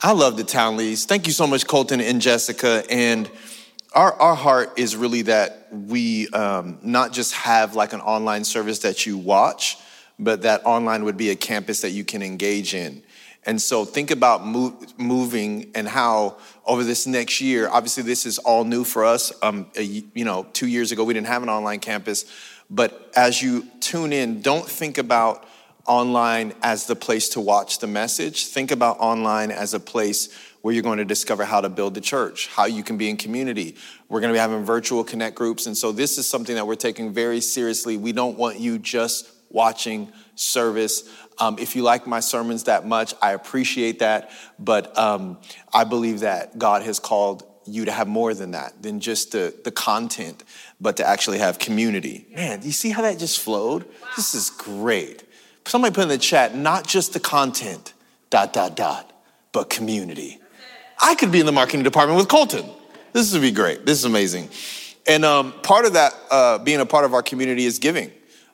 [0.00, 1.06] I love the Townleys.
[1.06, 2.84] Thank you so much, Colton and Jessica.
[2.88, 3.28] And
[3.92, 8.78] our, our heart is really that we um, not just have like an online service
[8.80, 9.76] that you watch,
[10.16, 13.02] but that online would be a campus that you can engage in.
[13.44, 18.38] And so think about move, moving and how over this next year, obviously this is
[18.38, 19.32] all new for us.
[19.42, 22.24] Um, a, you know, two years ago we didn't have an online campus,
[22.70, 25.47] but as you tune in, don't think about
[25.88, 28.46] online as the place to watch the message.
[28.46, 30.28] Think about online as a place
[30.60, 33.16] where you're going to discover how to build the church, how you can be in
[33.16, 33.76] community.
[34.08, 35.66] We're going to be having virtual connect groups.
[35.66, 37.96] And so this is something that we're taking very seriously.
[37.96, 41.08] We don't want you just watching service.
[41.38, 44.30] Um, if you like my sermons that much, I appreciate that.
[44.58, 45.38] But um,
[45.72, 49.54] I believe that God has called you to have more than that, than just the,
[49.64, 50.42] the content,
[50.80, 52.26] but to actually have community.
[52.34, 53.84] Man, do you see how that just flowed?
[53.84, 54.08] Wow.
[54.16, 55.24] This is great.
[55.68, 57.92] Somebody put in the chat, not just the content,
[58.30, 59.12] dot, dot, dot,
[59.52, 60.40] but community.
[60.98, 62.64] I could be in the marketing department with Colton.
[63.12, 63.84] This would be great.
[63.84, 64.48] This is amazing.
[65.06, 68.10] And um, part of that, uh, being a part of our community, is giving.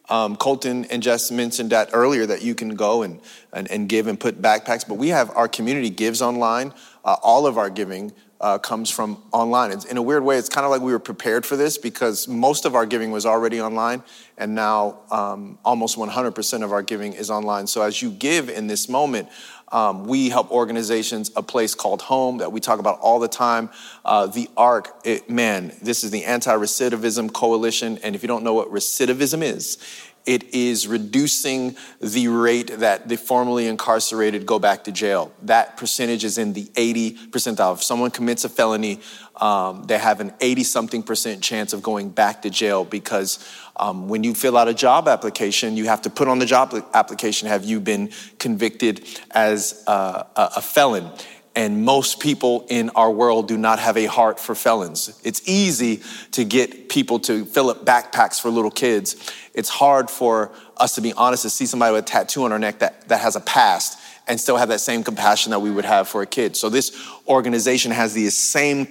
[0.08, 3.20] Um, Colton and Jess mentioned that earlier that you can go and,
[3.52, 6.74] and, and, give and put backpacks, but we have our community gives online.
[7.04, 8.12] Uh, all of our giving
[8.44, 9.72] uh, comes from online.
[9.72, 12.28] It's, in a weird way, it's kind of like we were prepared for this because
[12.28, 14.02] most of our giving was already online,
[14.36, 17.66] and now um, almost 100% of our giving is online.
[17.66, 19.30] So as you give in this moment,
[19.72, 23.70] um, we help organizations, a place called home that we talk about all the time.
[24.04, 27.98] Uh, the ARC, it, man, this is the Anti Recidivism Coalition.
[28.02, 29.78] And if you don't know what recidivism is,
[30.26, 35.32] it is reducing the rate that the formerly incarcerated go back to jail.
[35.42, 37.74] That percentage is in the 80 percentile.
[37.74, 39.00] If someone commits a felony,
[39.36, 44.08] um, they have an 80 something percent chance of going back to jail because um,
[44.08, 47.48] when you fill out a job application, you have to put on the job application,
[47.48, 51.10] have you been convicted as a, a felon?
[51.56, 55.20] And most people in our world do not have a heart for felons.
[55.22, 56.02] It's easy
[56.32, 59.32] to get people to fill up backpacks for little kids.
[59.54, 62.58] It's hard for us to be honest to see somebody with a tattoo on our
[62.58, 65.84] neck that, that has a past and still have that same compassion that we would
[65.84, 66.56] have for a kid.
[66.56, 66.96] So this
[67.28, 68.88] organization has the same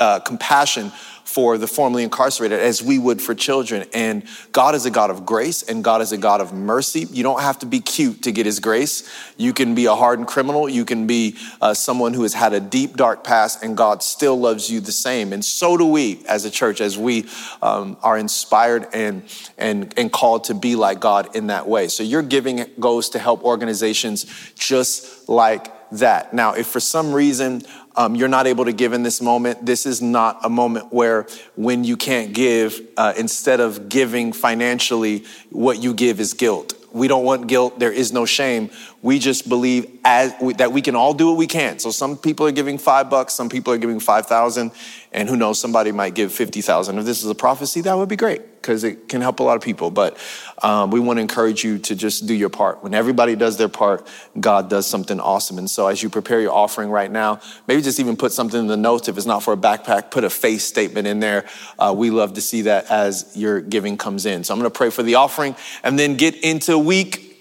[0.00, 0.92] uh, compassion
[1.24, 3.88] for the formerly incarcerated as we would for children.
[3.94, 7.06] And God is a God of grace and God is a God of mercy.
[7.10, 9.08] You don't have to be cute to get his grace.
[9.36, 10.68] You can be a hardened criminal.
[10.68, 14.38] You can be uh, someone who has had a deep, dark past and God still
[14.38, 15.32] loves you the same.
[15.32, 17.28] And so do we as a church, as we
[17.62, 19.22] um, are inspired and,
[19.56, 21.88] and, and called to be like God in that way.
[21.88, 24.26] So your giving goes to help organizations
[24.58, 26.32] just like that.
[26.32, 27.62] Now, if for some reason
[27.96, 31.26] um, you're not able to give in this moment, this is not a moment where
[31.56, 36.74] when you can't give, uh, instead of giving financially, what you give is guilt.
[36.92, 37.78] We don't want guilt.
[37.78, 38.70] There is no shame.
[39.02, 41.80] We just believe as, that we can all do what we can.
[41.80, 44.70] So some people are giving five bucks, some people are giving 5,000,
[45.10, 46.98] and who knows, somebody might give 50,000.
[46.98, 49.56] If this is a prophecy, that would be great because it can help a lot
[49.56, 49.90] of people.
[49.90, 50.16] But
[50.62, 52.82] um, we want to encourage you to just do your part.
[52.84, 54.06] When everybody does their part,
[54.38, 55.58] God does something awesome.
[55.58, 58.68] And so as you prepare your offering right now, maybe just even put something in
[58.68, 59.08] the notes.
[59.08, 61.44] If it's not for a backpack, put a faith statement in there.
[61.76, 64.44] Uh, we love to see that as your giving comes in.
[64.44, 67.31] So I'm going to pray for the offering and then get into week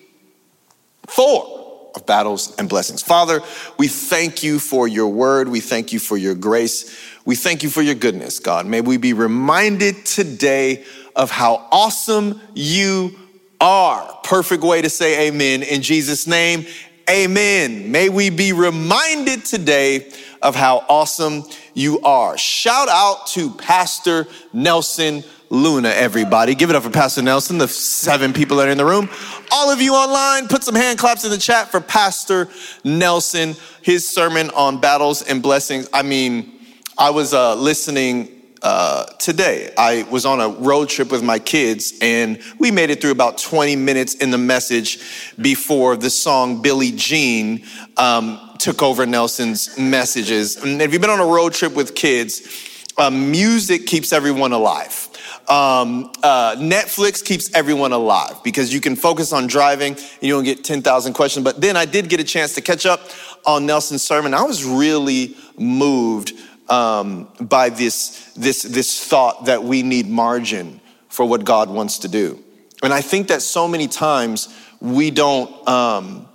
[1.07, 3.01] four of battles and blessings.
[3.03, 3.41] Father,
[3.77, 5.47] we thank you for your word.
[5.47, 6.97] We thank you for your grace.
[7.25, 8.65] We thank you for your goodness, God.
[8.65, 10.85] May we be reminded today
[11.15, 13.17] of how awesome you
[13.59, 14.19] are.
[14.23, 15.63] Perfect way to say amen.
[15.63, 16.65] In Jesus' name,
[17.09, 17.91] amen.
[17.91, 22.37] May we be reminded today of how awesome you are.
[22.37, 26.55] Shout out to Pastor Nelson Luna, everybody.
[26.55, 29.09] Give it up for Pastor Nelson, the seven people that are in the room.
[29.51, 32.47] All of you online, put some hand claps in the chat for Pastor
[32.85, 35.89] Nelson, his sermon on battles and blessings.
[35.91, 36.57] I mean,
[36.97, 38.29] I was uh, listening
[38.61, 39.73] uh, today.
[39.77, 43.37] I was on a road trip with my kids, and we made it through about
[43.37, 44.99] 20 minutes in the message
[45.41, 47.65] before the song Billie Jean
[47.97, 50.63] um, took over Nelson's messages.
[50.63, 55.09] And if you've been on a road trip with kids, uh, music keeps everyone alive.
[55.47, 60.43] Um, uh, Netflix keeps everyone alive because you can focus on driving and you don't
[60.43, 61.43] get 10,000 questions.
[61.43, 63.01] But then I did get a chance to catch up
[63.45, 64.33] on Nelson's sermon.
[64.33, 66.33] I was really moved
[66.69, 70.79] um, by this, this, this thought that we need margin
[71.09, 72.41] for what God wants to do.
[72.81, 74.47] And I think that so many times
[74.79, 76.27] we don't, um,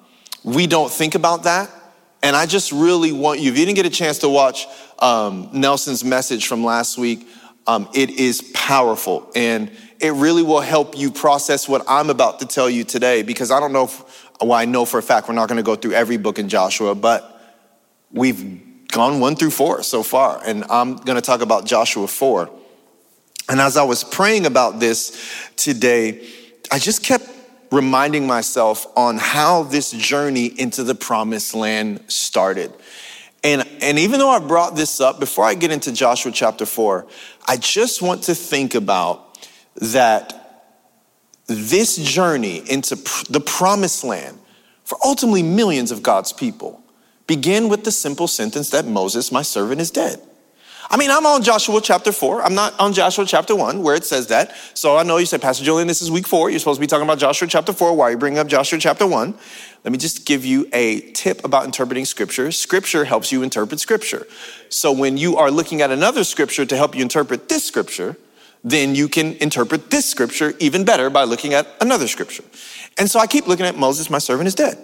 [0.44, 1.70] we don't think about that.
[2.22, 4.66] And I just really want you, if you didn't get a chance to watch
[4.98, 7.26] um, Nelson's message from last week,
[7.66, 9.70] um, it is powerful and
[10.00, 13.60] it really will help you process what I'm about to tell you today because I
[13.60, 15.92] don't know, if, well, I know for a fact we're not going to go through
[15.92, 17.36] every book in Joshua, but
[18.12, 22.50] We've gone one through four so far, and I'm going to talk about Joshua 4.
[23.48, 26.26] And as I was praying about this today,
[26.70, 27.28] I just kept
[27.70, 32.72] reminding myself on how this journey into the promised land started.
[33.42, 37.06] And, and even though I brought this up, before I get into Joshua chapter 4,
[37.46, 39.38] I just want to think about
[39.76, 40.66] that
[41.46, 42.96] this journey into
[43.30, 44.38] the promised land
[44.84, 46.82] for ultimately millions of God's people
[47.26, 50.20] begin with the simple sentence that Moses, my servant, is dead.
[50.88, 52.42] I mean, I'm on Joshua chapter 4.
[52.42, 54.54] I'm not on Joshua chapter 1 where it says that.
[54.74, 56.50] So I know you said, Pastor Julian, this is week 4.
[56.50, 57.94] You're supposed to be talking about Joshua chapter 4.
[57.94, 59.34] Why are you bringing up Joshua chapter 1?
[59.84, 62.52] Let me just give you a tip about interpreting scripture.
[62.52, 64.26] Scripture helps you interpret scripture.
[64.68, 68.16] So when you are looking at another scripture to help you interpret this scripture,
[68.62, 72.44] then you can interpret this scripture even better by looking at another scripture.
[72.98, 74.78] And so I keep looking at Moses, my servant is dead.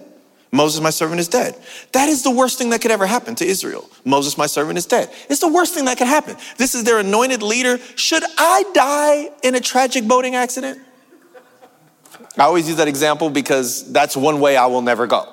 [0.55, 1.57] Moses, my servant, is dead.
[1.93, 3.89] That is the worst thing that could ever happen to Israel.
[4.05, 5.11] Moses, my servant, is dead.
[5.31, 6.37] It's the worst thing that could happen.
[6.59, 7.79] This is their anointed leader.
[7.97, 10.79] Should I die in a tragic boating accident?
[12.37, 15.27] I always use that example because that's one way I will never go.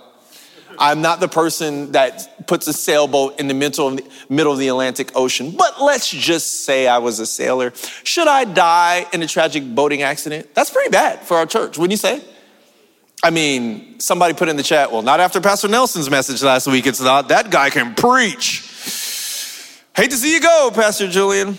[0.81, 4.60] I'm not the person that puts a sailboat in the middle of the, middle of
[4.60, 7.74] the Atlantic Ocean, but let's just say I was a sailor.
[8.06, 10.56] Should I die in a tragic boating accident?
[10.56, 12.24] That's pretty bad for our church, wouldn't you say?
[13.21, 16.88] I mean, somebody put in the chat, well, not after Pastor Nelson's message last week.
[16.88, 17.27] It's not.
[17.27, 18.66] That guy can preach.
[19.95, 21.57] Hate to see you go, Pastor Julian.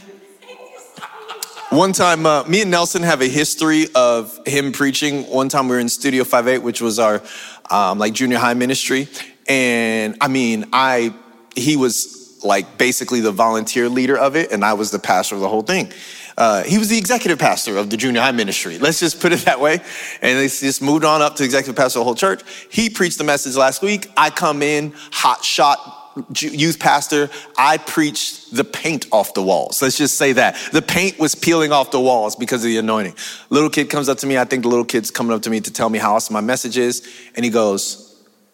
[1.68, 5.24] One time, uh, me and Nelson have a history of him preaching.
[5.24, 7.22] One time we were in Studio 58, which was our
[7.70, 9.08] um, like junior high ministry.
[9.46, 11.14] And I mean, I,
[11.54, 15.42] he was like basically the volunteer leader of it, and I was the pastor of
[15.42, 15.92] the whole thing.
[16.40, 18.78] Uh, he was the executive pastor of the junior high ministry.
[18.78, 19.74] Let's just put it that way.
[20.22, 22.40] And they just moved on up to executive pastor of the whole church.
[22.70, 24.10] He preached the message last week.
[24.16, 25.98] I come in, hot shot
[26.38, 27.28] youth pastor.
[27.58, 29.82] I preached the paint off the walls.
[29.82, 30.56] Let's just say that.
[30.72, 33.16] The paint was peeling off the walls because of the anointing.
[33.50, 34.38] Little kid comes up to me.
[34.38, 36.40] I think the little kid's coming up to me to tell me how awesome my
[36.40, 37.06] message is.
[37.36, 38.09] And he goes,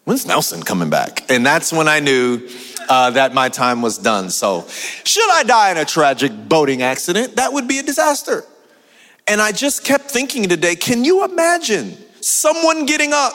[0.07, 1.29] When's Nelson coming back?
[1.29, 2.47] And that's when I knew
[2.87, 4.29] uh, that my time was done.
[4.29, 4.65] So,
[5.03, 7.35] should I die in a tragic boating accident?
[7.35, 8.45] That would be a disaster.
[9.27, 13.33] And I just kept thinking today can you imagine someone getting up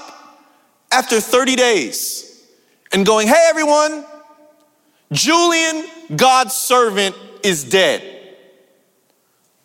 [0.90, 2.42] after 30 days
[2.90, 4.06] and going, hey, everyone,
[5.12, 5.84] Julian,
[6.16, 8.02] God's servant, is dead.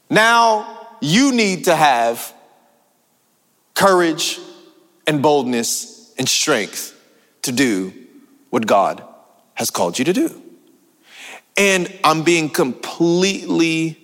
[0.10, 2.34] Now you need to have
[3.76, 4.40] courage
[5.08, 6.96] and boldness and strength
[7.48, 7.94] to do
[8.50, 9.04] what God
[9.56, 10.42] has called you to do.
[11.58, 13.98] And I'm being completely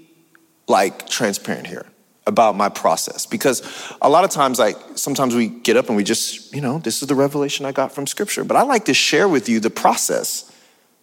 [0.67, 1.85] like transparent here
[2.25, 3.61] about my process because
[4.01, 7.01] a lot of times like sometimes we get up and we just you know this
[7.01, 8.43] is the revelation i got from scripture.
[8.45, 10.49] But i like to share with you the process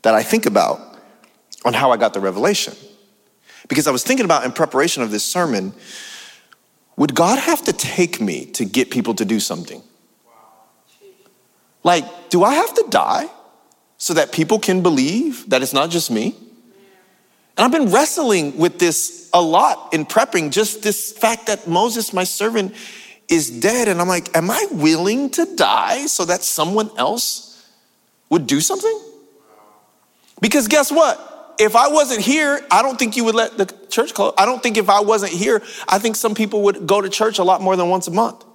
[0.03, 0.81] that i think about
[1.65, 2.75] on how i got the revelation.
[3.69, 5.75] Because i was thinking about in preparation of this sermon
[6.97, 9.83] would god have to take me to get people to do something
[11.83, 13.29] like do i have to die
[14.01, 16.35] so that people can believe that it's not just me.
[17.57, 22.15] And I've been wrestling with this a lot in prepping, just this fact that Moses,
[22.15, 22.75] my servant,
[23.29, 23.89] is dead.
[23.89, 27.63] And I'm like, am I willing to die so that someone else
[28.31, 28.99] would do something?
[30.41, 31.55] Because guess what?
[31.59, 34.33] If I wasn't here, I don't think you would let the church close.
[34.39, 37.39] I don't think if I wasn't here, I think some people would go to church
[37.39, 38.47] a lot more than once a month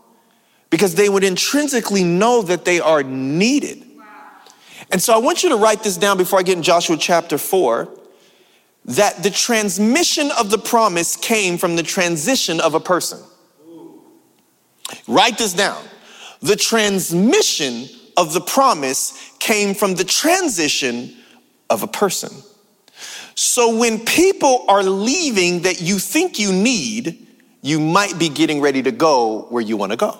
[0.70, 3.84] because they would intrinsically know that they are needed.
[4.92, 7.38] And so I want you to write this down before I get in Joshua chapter
[7.38, 7.90] 4
[8.86, 13.20] that the transmission of the promise came from the transition of a person.
[15.08, 15.84] Write this down.
[16.42, 21.16] The transmission of the promise came from the transition
[21.70, 22.30] of a person.
[23.34, 27.28] So when people are leaving that you think you need,
[27.62, 30.20] you might be getting ready to go where you want to go.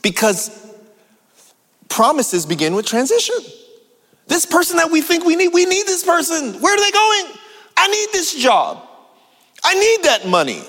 [0.00, 0.50] Because
[1.88, 3.36] promises begin with transition.
[4.26, 6.60] This person that we think we need, we need this person.
[6.60, 7.38] Where are they going?
[7.76, 8.88] I need this job.
[9.62, 10.62] I need that money.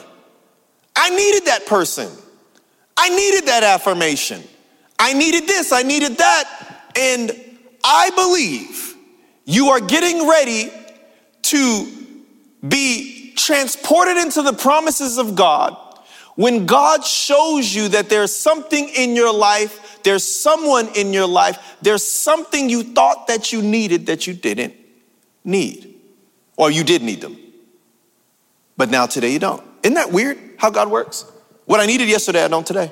[0.96, 2.10] I needed that person.
[2.98, 4.44] I needed that affirmation.
[5.00, 5.72] I needed this.
[5.72, 6.92] I needed that.
[6.96, 7.32] And
[7.84, 8.96] I believe
[9.46, 10.72] you are getting ready
[11.44, 11.88] to
[12.68, 15.78] be transported into the promises of God
[16.36, 21.78] when God shows you that there's something in your life there's someone in your life,
[21.82, 24.76] there's something you thought that you needed that you didn't
[25.44, 25.96] need,
[26.56, 27.38] or you did need them.
[28.78, 29.64] But now today you don't.
[29.82, 31.26] Isn't that weird how God works?
[31.66, 32.92] What I needed yesterday, I don't today.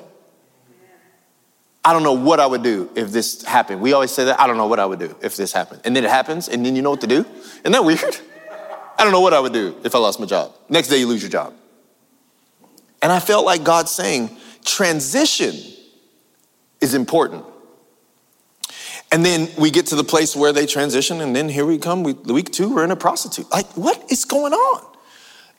[1.84, 3.80] I don't know what I would do if this happened.
[3.80, 4.40] We always say that.
[4.40, 5.80] I don't know what I would do if this happened.
[5.84, 7.26] And then it happens, and then you know what to do.
[7.60, 8.00] Isn't that weird?
[8.98, 10.54] I don't know what I would do if I lost my job.
[10.68, 11.54] Next day, you lose your job.
[13.02, 14.30] And I felt like God saying,
[14.64, 15.54] transition
[16.80, 17.44] is important.
[19.10, 22.02] And then we get to the place where they transition, and then here we come.
[22.02, 23.50] We, week two, we're in a prostitute.
[23.50, 24.86] Like, what is going on?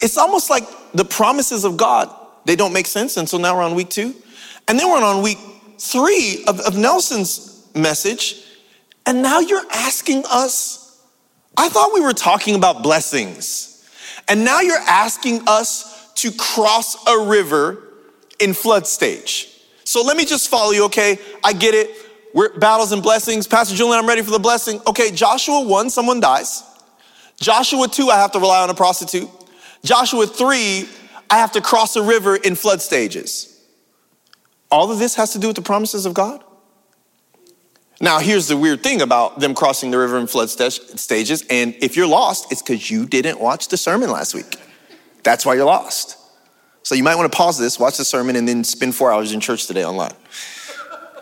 [0.01, 2.09] It's almost like the promises of God,
[2.45, 3.15] they don't make sense.
[3.17, 4.15] And so now we're on week two.
[4.67, 5.38] And then we're on week
[5.77, 8.43] three of, of Nelson's message.
[9.05, 11.01] And now you're asking us,
[11.55, 13.88] I thought we were talking about blessings.
[14.27, 17.84] And now you're asking us to cross a river
[18.39, 19.50] in flood stage.
[19.84, 21.20] So let me just follow you, okay?
[21.43, 21.96] I get it.
[22.34, 23.48] We're battles and blessings.
[23.48, 24.82] Pastor Julian, I'm ready for the blessing.
[24.88, 26.63] Okay, Joshua 1, someone dies.
[27.39, 29.29] Joshua 2, I have to rely on a prostitute.
[29.84, 30.88] Joshua 3,
[31.29, 33.62] I have to cross a river in flood stages.
[34.72, 36.43] All of this has to do with the promises of God?
[38.01, 41.46] Now, here's the weird thing about them crossing the river in flood st- stages.
[41.50, 44.58] And if you're lost, it's because you didn't watch the sermon last week.
[45.23, 46.17] That's why you're lost.
[46.83, 49.31] So you might want to pause this, watch the sermon, and then spend four hours
[49.31, 50.13] in church today online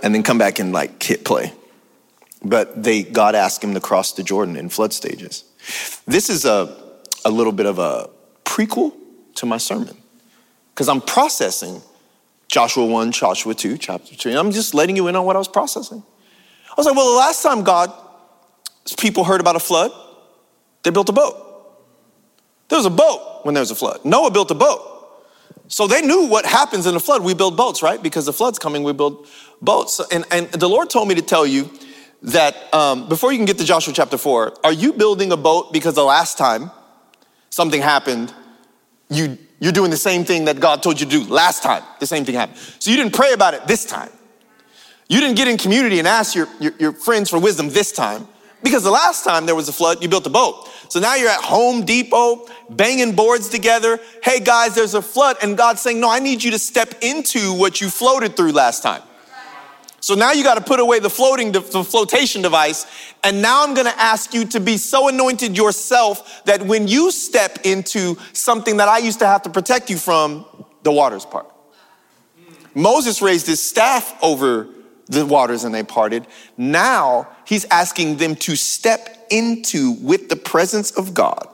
[0.03, 1.53] and then come back and like hit play.
[2.43, 5.43] But they, God asked him to cross the Jordan in flood stages.
[6.07, 6.75] This is a,
[7.23, 8.09] a little bit of a
[8.43, 8.93] prequel
[9.35, 9.95] to my sermon
[10.73, 11.81] because I'm processing
[12.47, 14.31] Joshua 1, Joshua 2, chapter 3.
[14.31, 16.03] And I'm just letting you in on what I was processing.
[16.69, 17.93] I was like, well, the last time God,
[18.97, 19.91] people heard about a flood,
[20.83, 21.35] they built a boat.
[22.69, 24.03] There was a boat when there was a flood.
[24.03, 24.91] Noah built a boat.
[25.67, 27.23] So they knew what happens in a flood.
[27.23, 28.01] We build boats, right?
[28.01, 29.27] Because the flood's coming, we build
[29.61, 30.01] boats.
[30.11, 31.69] And, and the Lord told me to tell you
[32.23, 35.71] that um, before you can get to Joshua chapter 4, are you building a boat
[35.71, 36.71] because the last time
[37.49, 38.33] something happened,
[39.09, 41.83] you, you're doing the same thing that God told you to do last time?
[41.99, 42.59] The same thing happened.
[42.79, 44.09] So you didn't pray about it this time.
[45.07, 48.27] You didn't get in community and ask your, your, your friends for wisdom this time.
[48.63, 50.69] Because the last time there was a flood, you built a boat.
[50.89, 53.99] So now you're at Home Depot, banging boards together.
[54.23, 55.37] Hey guys, there's a flood.
[55.41, 58.83] And God's saying, No, I need you to step into what you floated through last
[58.83, 59.01] time.
[60.01, 62.87] So now you got to put away the floating, the flotation device.
[63.23, 67.11] And now I'm going to ask you to be so anointed yourself that when you
[67.11, 70.45] step into something that I used to have to protect you from,
[70.81, 71.45] the waters part.
[72.73, 74.67] Moses raised his staff over
[75.11, 76.25] the waters and they parted.
[76.57, 81.47] Now he's asking them to step into with the presence of God.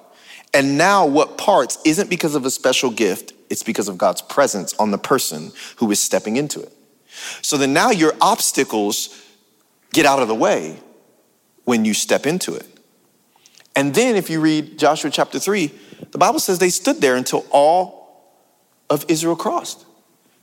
[0.54, 4.76] And now what parts isn't because of a special gift, it's because of God's presence
[4.76, 6.72] on the person who is stepping into it.
[7.42, 9.24] So then now your obstacles
[9.92, 10.78] get out of the way
[11.66, 12.68] when you step into it.
[13.76, 15.72] And then if you read Joshua chapter 3,
[16.12, 18.38] the Bible says they stood there until all
[18.88, 19.84] of Israel crossed.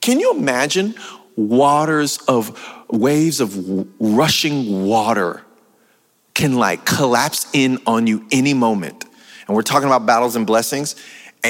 [0.00, 0.96] Can you imagine
[1.36, 2.58] waters of
[2.94, 5.42] waves of rushing water
[6.34, 9.04] can like collapse in on you any moment?
[9.46, 10.96] And we're talking about battles and blessings.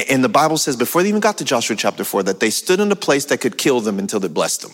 [0.09, 2.79] And the Bible says before they even got to Joshua chapter 4 that they stood
[2.79, 4.71] in a place that could kill them until it blessed them.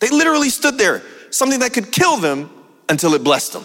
[0.00, 2.50] They literally stood there, something that could kill them
[2.88, 3.64] until it blessed them.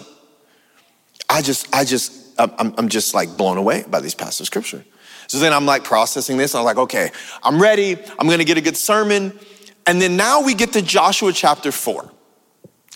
[1.28, 4.84] I just, I just, I'm, I'm just like blown away by these passages of scripture.
[5.26, 6.54] So then I'm like processing this.
[6.54, 7.10] I'm like, okay,
[7.42, 7.96] I'm ready.
[8.18, 9.38] I'm going to get a good sermon.
[9.88, 12.12] And then now we get to Joshua chapter four.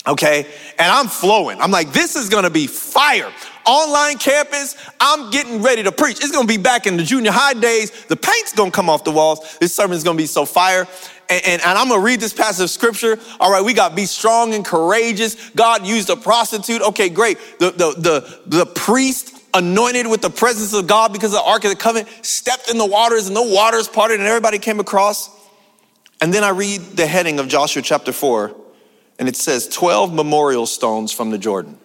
[0.07, 0.47] Okay.
[0.79, 1.61] And I'm flowing.
[1.61, 3.33] I'm like, this is going to be fire.
[3.65, 6.19] Online campus, I'm getting ready to preach.
[6.19, 8.05] It's going to be back in the junior high days.
[8.07, 9.59] The paint's going to come off the walls.
[9.59, 10.87] This sermon is going to be so fire
[11.33, 13.19] and, and, and I'm gonna read this passage of scripture.
[13.41, 15.51] All right, we got be strong and courageous.
[15.51, 16.83] God used a prostitute.
[16.83, 17.39] Okay, great.
[17.59, 21.65] The, the, the, the priest anointed with the presence of God because of the Ark
[21.65, 25.31] of the Covenant stepped in the waters and the waters parted and everybody came across.
[26.23, 28.55] And then I read the heading of Joshua chapter 4,
[29.19, 31.76] and it says 12 memorial stones from the Jordan.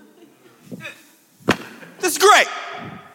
[2.00, 2.46] That's great.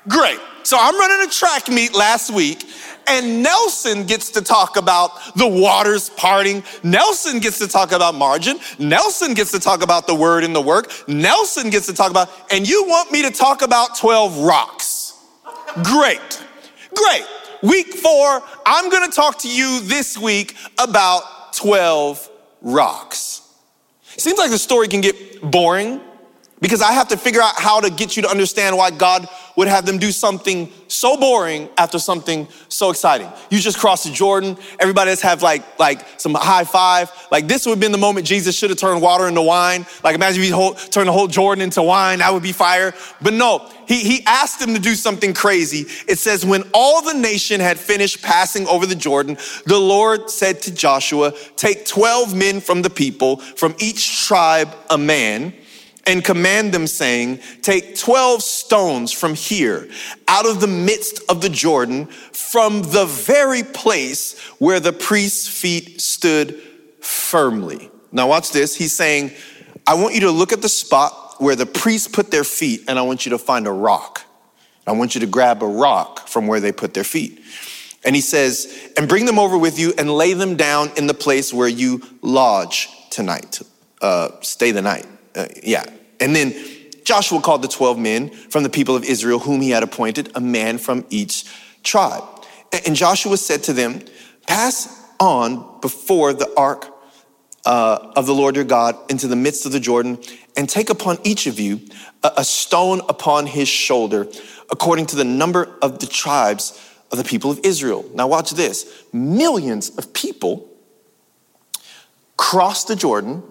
[0.09, 0.41] Great.
[0.65, 2.65] So I'm running a track meet last week,
[3.07, 6.65] and Nelson gets to talk about the waters parting.
[6.83, 8.59] Nelson gets to talk about margin.
[8.81, 10.91] Nelson gets to talk about the word in the work.
[11.07, 15.15] Nelson gets to talk about, and you want me to talk about 12 rocks.
[15.85, 16.45] Great.
[16.97, 17.27] Great.
[17.63, 22.29] Week four, I'm to talk to you this week about 12
[22.61, 23.43] rocks.
[24.03, 26.01] Seems like the story can get boring
[26.63, 29.67] because I have to figure out how to get you to understand why God would
[29.67, 33.29] have them do something so boring after something so exciting.
[33.51, 34.57] You just crossed the Jordan.
[34.79, 37.11] Everybody has have like, like some high five.
[37.33, 39.85] Like this would have been the moment Jesus should have turned water into wine.
[40.05, 42.21] Like imagine if he whole, turned the whole Jordan into wine.
[42.21, 42.95] That would be fire.
[43.21, 45.87] But no, he, he asked them to do something crazy.
[46.07, 50.63] It says, when all the nation had finished passing over the Jordan, the Lord said
[50.63, 55.53] to Joshua, take 12 men from the people, from each tribe a man
[56.07, 59.89] and command them, saying, Take 12 stones from here,
[60.29, 66.01] out of the midst of the Jordan, from the very place where the priest's feet
[66.01, 66.61] stood
[67.01, 67.91] firmly.
[68.11, 68.75] Now, watch this.
[68.75, 69.33] He's saying,
[69.87, 72.99] I want you to look at the spot where the priests put their feet, and
[72.99, 74.25] I want you to find a rock.
[74.87, 77.41] I want you to grab a rock from where they put their feet.
[78.05, 81.15] And he says, and bring them over with you and lay them down in the
[81.15, 83.61] place where you lodge tonight.
[84.01, 85.07] Uh, stay the night.
[85.35, 85.85] Uh, yeah.
[86.21, 86.55] And then
[87.05, 90.41] Joshua called the 12 men from the people of Israel, whom he had appointed, a
[90.41, 91.45] man from each
[91.83, 92.23] tribe.
[92.87, 94.03] And Joshua said to them,
[94.47, 96.89] Pass on before the ark
[97.65, 100.19] uh, of the Lord your God into the midst of the Jordan,
[100.57, 101.81] and take upon each of you
[102.23, 104.27] a, a stone upon his shoulder,
[104.71, 106.79] according to the number of the tribes
[107.11, 108.05] of the people of Israel.
[108.15, 110.69] Now, watch this millions of people
[112.37, 113.43] crossed the Jordan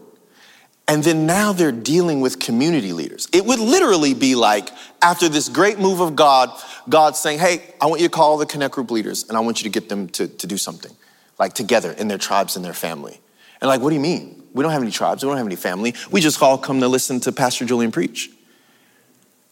[0.88, 3.28] and then now they're dealing with community leaders.
[3.32, 4.70] It would literally be like
[5.02, 6.50] after this great move of God,
[6.90, 9.62] God saying, Hey, I want you to call the Connect Group leaders and I want
[9.62, 10.92] you to get them to, to do something,
[11.40, 13.20] like together in their tribes and their family.
[13.62, 14.44] And like, what do you mean?
[14.54, 15.94] We don't have any tribes, we don't have any family.
[16.12, 18.30] We just all come to listen to Pastor Julian preach.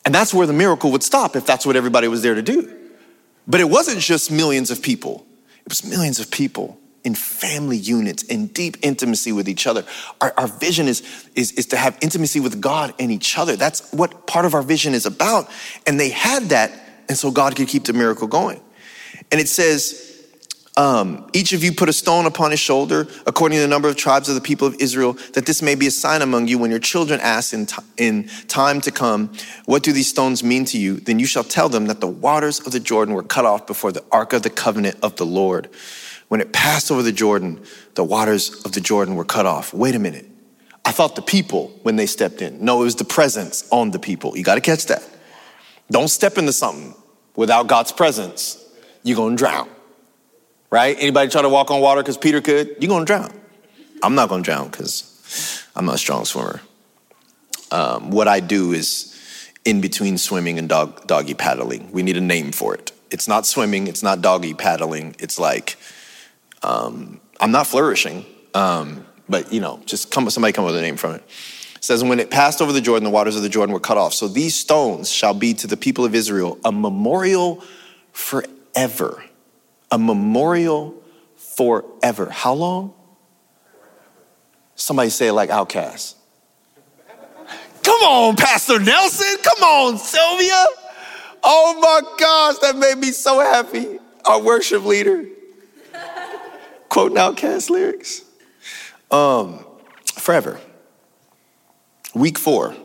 [0.05, 2.75] And that's where the miracle would stop if that's what everybody was there to do.
[3.47, 5.25] But it wasn't just millions of people,
[5.65, 9.85] it was millions of people in family units in deep intimacy with each other.
[10.21, 11.01] Our, our vision is,
[11.35, 13.55] is, is to have intimacy with God and each other.
[13.55, 15.49] That's what part of our vision is about.
[15.87, 16.71] And they had that,
[17.07, 18.61] and so God could keep the miracle going.
[19.31, 20.09] And it says,
[20.79, 23.97] um, each of you put a stone upon his shoulder, according to the number of
[23.97, 26.71] tribes of the people of Israel, that this may be a sign among you when
[26.71, 29.29] your children ask in, t- in time to come,
[29.65, 31.01] What do these stones mean to you?
[31.01, 33.91] Then you shall tell them that the waters of the Jordan were cut off before
[33.91, 35.69] the ark of the covenant of the Lord.
[36.29, 37.63] When it passed over the Jordan,
[37.95, 39.73] the waters of the Jordan were cut off.
[39.73, 40.27] Wait a minute.
[40.85, 42.63] I thought the people when they stepped in.
[42.63, 44.37] No, it was the presence on the people.
[44.37, 45.03] You got to catch that.
[45.91, 46.95] Don't step into something
[47.35, 48.63] without God's presence.
[49.03, 49.69] You're going to drown.
[50.69, 50.95] Right?
[50.99, 52.77] Anybody try to walk on water because Peter could?
[52.79, 53.31] You're going to drown.
[54.03, 56.61] I'm not going to drown because I'm not a strong swimmer.
[57.71, 59.15] Um, what I do is
[59.65, 61.91] in between swimming and dog, doggy paddling.
[61.91, 62.91] We need a name for it.
[63.11, 65.15] It's not swimming, it's not doggy paddling.
[65.19, 65.77] It's like
[66.63, 70.97] um, I'm not flourishing, um, but you know, just come, somebody come with a name
[70.97, 71.23] from it.
[71.75, 73.97] It says, when it passed over the Jordan, the waters of the Jordan were cut
[73.97, 74.13] off.
[74.13, 77.63] So these stones shall be to the people of Israel a memorial
[78.11, 79.23] forever.
[79.89, 80.93] A memorial
[81.37, 82.29] forever.
[82.29, 82.93] How long?
[84.75, 86.15] Somebody say it like OutKast.
[87.83, 89.37] Come on, Pastor Nelson.
[89.41, 90.65] Come on, Sylvia.
[91.43, 93.99] Oh my gosh, that made me so happy.
[94.25, 95.25] Our worship leader
[96.89, 98.23] quoting OutKast lyrics.
[99.11, 99.65] Um,
[100.13, 100.59] forever.
[102.13, 102.75] Week four.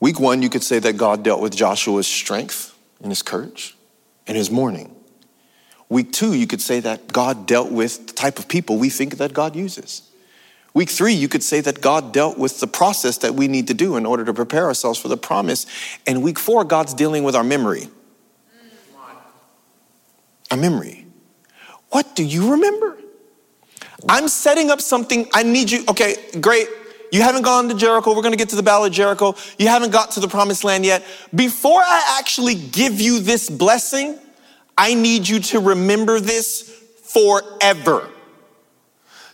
[0.00, 3.76] Week one, you could say that God dealt with Joshua's strength and his courage
[4.26, 4.94] and his mourning.
[5.88, 9.18] Week two, you could say that God dealt with the type of people we think
[9.18, 10.10] that God uses.
[10.74, 13.74] Week three, you could say that God dealt with the process that we need to
[13.74, 15.66] do in order to prepare ourselves for the promise.
[16.06, 17.88] And week four, God's dealing with our memory.
[20.50, 21.03] Our memory.
[21.94, 22.98] What do you remember?
[24.08, 25.28] I'm setting up something.
[25.32, 25.84] I need you.
[25.88, 26.66] Okay, great.
[27.12, 28.16] You haven't gone to Jericho.
[28.16, 29.36] We're going to get to the Battle of Jericho.
[29.60, 31.04] You haven't got to the promised land yet.
[31.32, 34.18] Before I actually give you this blessing,
[34.76, 38.08] I need you to remember this forever.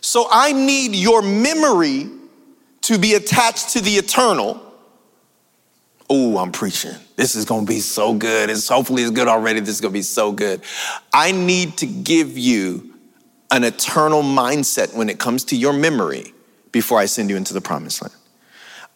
[0.01, 2.11] So I need your memory
[2.81, 4.70] to be attached to the eternal.
[6.13, 6.91] Oh, I'm preaching.
[7.15, 8.49] This is going to be so good.
[8.49, 9.61] It's hopefully it's good already.
[9.61, 10.59] This is going to be so good.
[11.13, 12.95] I need to give you
[13.49, 16.33] an eternal mindset when it comes to your memory
[16.73, 18.13] before I send you into the promised land.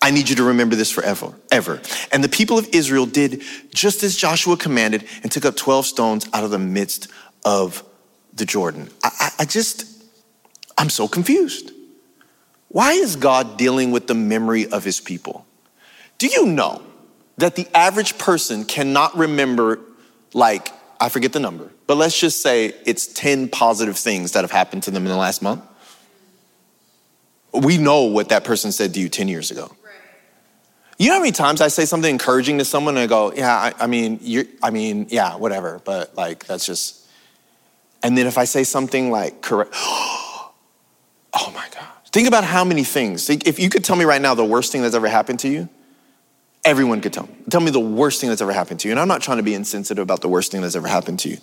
[0.01, 1.82] I need you to remember this forever, ever.
[2.12, 6.28] And the people of Israel did just as Joshua commanded and took up 12 stones
[6.34, 7.08] out of the midst
[7.45, 7.82] of
[8.34, 8.89] the Jordan.
[9.06, 10.04] I, I, I just,
[10.78, 11.71] I'm so confused.
[12.67, 15.45] Why is God dealing with the memory of his people?
[16.17, 16.82] Do you know
[17.38, 19.80] that the average person cannot remember,
[20.34, 24.52] like, I forget the number, but let's just say it's 10 positive things that have
[24.52, 25.63] happened to them in the last month.
[27.54, 29.71] We know what that person said to you 10 years ago.
[30.98, 33.54] You know how many times I say something encouraging to someone and I go, yeah,
[33.54, 37.06] I, I mean, you I mean, yeah, whatever, but like, that's just,
[38.02, 40.54] and then if I say something like, correct, oh
[41.34, 41.88] my God.
[42.13, 43.30] Think about how many things.
[43.30, 45.67] If you could tell me right now the worst thing that's ever happened to you,
[46.65, 47.30] everyone could tell.
[47.49, 48.91] Tell me the worst thing that's ever happened to you.
[48.91, 51.30] And I'm not trying to be insensitive about the worst thing that's ever happened to
[51.30, 51.38] you.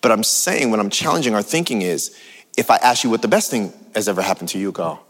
[0.00, 2.16] But I'm saying, when I'm challenging our thinking is,
[2.56, 5.00] if I ask you what the best thing has ever happened to you, go.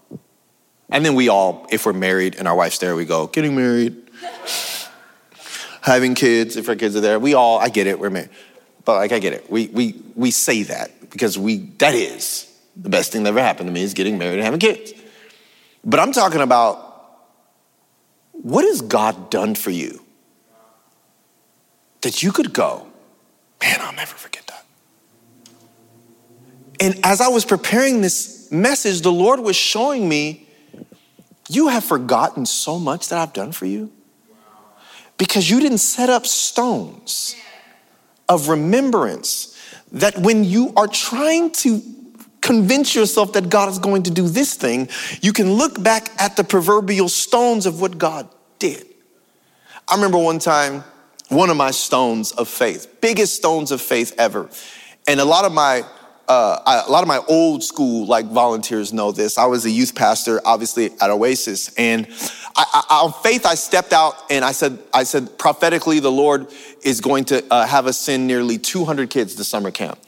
[0.91, 4.11] And then we all, if we're married and our wife's there, we go, getting married,
[5.83, 7.19] having kids, if our kids are there.
[7.19, 8.31] We all, I get it, we're married.
[8.87, 9.51] But like, I get it.
[9.51, 13.69] We, we, we say that because we, that is the best thing that ever happened
[13.69, 14.95] to me is getting married and having kids.
[15.85, 16.88] But I'm talking about
[18.43, 20.03] what has God done for you
[22.03, 22.87] that you could go,
[23.61, 24.65] man, I'll never forget that.
[26.81, 30.47] And as I was preparing this message, the Lord was showing me
[31.49, 33.91] you have forgotten so much that I've done for you
[35.17, 37.35] because you didn't set up stones
[38.29, 39.57] of remembrance
[39.93, 41.81] that when you are trying to
[42.49, 44.89] convince yourself that God is going to do this thing,
[45.21, 48.27] you can look back at the proverbial stones of what God
[48.59, 48.87] did.
[49.87, 50.83] I remember one time,
[51.29, 54.49] one of my stones of faith, biggest stones of faith ever.
[55.07, 55.85] And a lot of my
[56.27, 59.39] uh, a lot of my old school like volunteers know this.
[59.39, 62.07] I was a youth pastor, obviously at Oasis, and
[62.55, 66.49] I, I, on faith, I stepped out and I said, I said prophetically, the Lord
[66.83, 69.99] is going to uh, have us send nearly 200 kids to summer camp.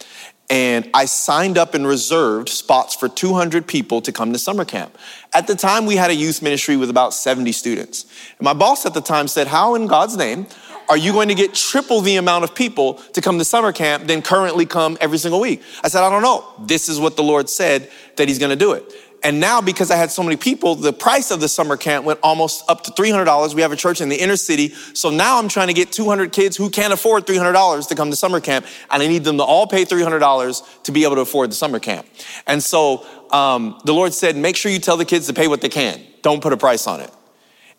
[0.50, 4.98] And I signed up and reserved spots for 200 people to come to summer camp.
[5.32, 8.04] At the time, we had a youth ministry with about 70 students.
[8.36, 10.46] And my boss at the time said, How in God's name
[10.88, 14.08] are you going to get triple the amount of people to come to summer camp
[14.08, 15.62] than currently come every single week?
[15.84, 16.44] I said, I don't know.
[16.66, 18.92] This is what the Lord said that He's going to do it.
[19.22, 22.20] And now, because I had so many people, the price of the summer camp went
[22.22, 23.54] almost up to $300.
[23.54, 24.68] We have a church in the inner city.
[24.94, 28.16] So now I'm trying to get 200 kids who can't afford $300 to come to
[28.16, 28.66] summer camp.
[28.90, 31.78] And I need them to all pay $300 to be able to afford the summer
[31.78, 32.06] camp.
[32.46, 35.60] And so um, the Lord said, make sure you tell the kids to pay what
[35.60, 36.00] they can.
[36.22, 37.10] Don't put a price on it.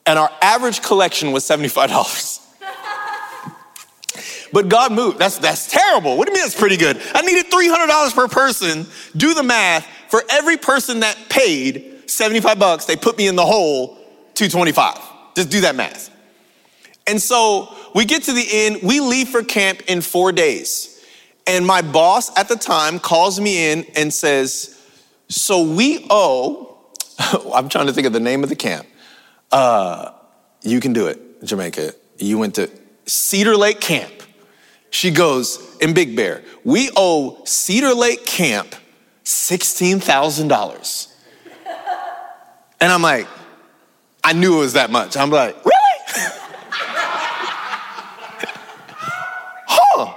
[0.05, 2.40] And our average collection was $75.
[4.53, 5.19] But God moved.
[5.19, 6.17] That's, that's terrible.
[6.17, 7.01] What do you mean that's pretty good?
[7.13, 8.85] I needed $300 per person.
[9.15, 9.87] Do the math.
[10.09, 13.95] For every person that paid 75 bucks, they put me in the hole
[14.33, 14.97] 225.
[15.35, 16.09] Just do that math.
[17.07, 18.79] And so we get to the end.
[18.83, 21.01] We leave for camp in four days.
[21.47, 24.81] And my boss at the time calls me in and says,
[25.29, 26.77] So we owe,
[27.53, 28.87] I'm trying to think of the name of the camp.
[29.51, 30.11] Uh,
[30.61, 31.93] you can do it, Jamaica.
[32.17, 32.69] You went to
[33.05, 34.11] Cedar Lake Camp.
[34.91, 38.75] She goes, in Big Bear, we owe Cedar Lake Camp
[39.23, 41.07] $16,000.
[42.81, 43.27] And I'm like,
[44.23, 45.15] I knew it was that much.
[45.15, 45.75] I'm like, really?
[49.65, 50.13] huh.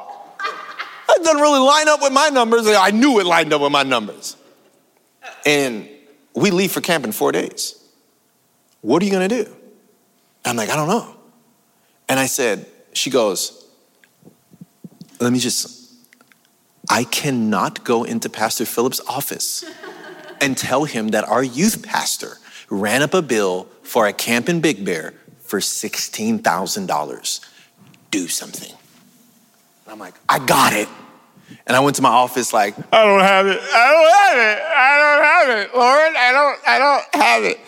[1.09, 2.67] That doesn't really line up with my numbers.
[2.67, 4.37] I knew it lined up with my numbers.
[5.47, 5.89] And
[6.35, 7.81] we leave for camp in four days.
[8.81, 9.47] What are you gonna do?
[10.45, 11.17] I'm like, I don't know.
[12.09, 13.64] And I said, she goes,
[15.21, 15.93] let me just,
[16.91, 19.65] I cannot go into Pastor Philip's office
[20.41, 24.61] and tell him that our youth pastor ran up a bill for a camp in
[24.61, 27.41] Big Bear for $16,000.
[28.11, 28.71] Do something.
[28.71, 30.89] And I'm like, I got it.
[31.67, 33.61] And I went to my office like, I don't have it.
[33.61, 34.63] I don't have it.
[34.63, 35.75] I don't have it.
[35.77, 37.61] Lord, I don't, I don't have it.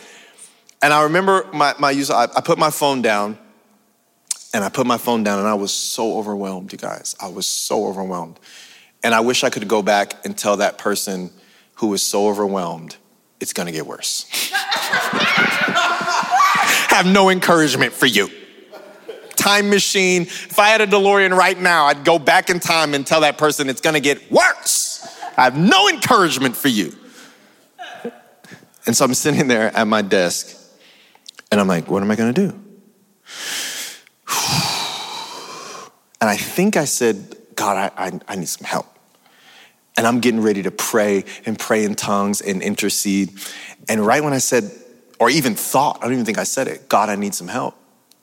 [0.83, 3.39] And I remember my, my user, I, I put my phone down
[4.57, 7.15] and I put my phone down and I was so overwhelmed, you guys.
[7.21, 8.41] I was so overwhelmed.
[9.03, 11.31] And I wish I could go back and tell that person
[11.75, 12.97] who was so overwhelmed,
[13.39, 14.25] it's gonna get worse.
[16.89, 18.31] Have no encouragement for you.
[19.35, 20.23] Time machine.
[20.23, 23.37] If I had a DeLorean right now, I'd go back in time and tell that
[23.37, 25.07] person it's gonna get worse.
[25.37, 26.95] I have no encouragement for you.
[28.87, 30.57] And so I'm sitting there at my desk
[31.53, 32.59] and I'm like, what am I gonna do?
[36.27, 38.87] And I think I said, God, I, I, I need some help.
[39.97, 43.39] And I'm getting ready to pray and pray in tongues and intercede.
[43.89, 44.69] And right when I said,
[45.21, 47.77] or even thought, I don't even think I said it, God, I need some help,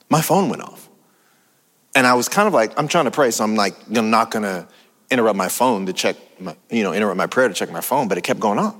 [0.09, 0.89] my phone went off.
[1.95, 4.31] And I was kind of like, I'm trying to pray, so I'm like, I'm not
[4.31, 4.67] gonna
[5.09, 8.09] interrupt my phone to check, my, you know, interrupt my prayer to check my phone,
[8.09, 8.77] but it kept going on.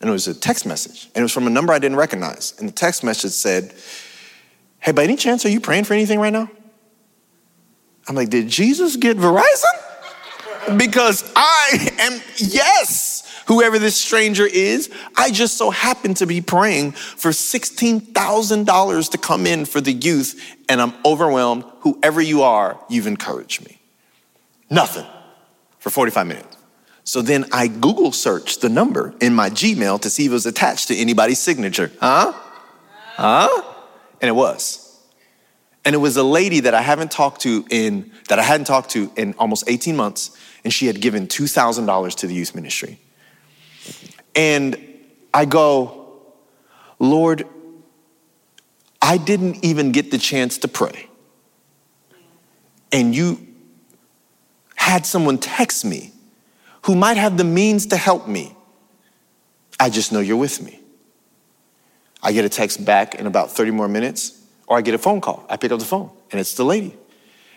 [0.00, 2.54] And it was a text message, and it was from a number I didn't recognize.
[2.60, 3.74] And the text message said,
[4.78, 6.48] Hey, by any chance, are you praying for anything right now?
[8.06, 10.78] I'm like, did Jesus get Verizon?
[10.78, 14.90] Because I am, yes, whoever this stranger is.
[15.16, 20.56] I just so happen to be praying for $16,000 to come in for the youth,
[20.68, 21.64] and I'm overwhelmed.
[21.80, 23.78] Whoever you are, you've encouraged me.
[24.70, 25.06] Nothing
[25.78, 26.56] for 45 minutes.
[27.04, 30.46] So then I Google searched the number in my Gmail to see if it was
[30.46, 31.92] attached to anybody's signature.
[32.00, 32.32] Huh?
[33.16, 33.62] Huh?
[34.22, 34.83] And it was.
[35.84, 38.90] And it was a lady that I haven't talked to in, that I hadn't talked
[38.90, 42.98] to in almost 18 months, and she had given $2,000 to the youth ministry.
[44.34, 44.76] And
[45.32, 46.22] I go,
[46.98, 47.46] Lord,
[49.02, 51.08] I didn't even get the chance to pray.
[52.90, 53.46] And you
[54.76, 56.12] had someone text me
[56.82, 58.56] who might have the means to help me.
[59.78, 60.80] I just know you're with me.
[62.22, 65.20] I get a text back in about 30 more minutes, or I get a phone
[65.20, 65.44] call.
[65.48, 66.96] I pick up the phone, and it's the lady.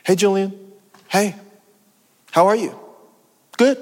[0.03, 0.53] Hey, Julian.
[1.09, 1.35] Hey,
[2.31, 2.77] how are you?
[3.57, 3.77] Good.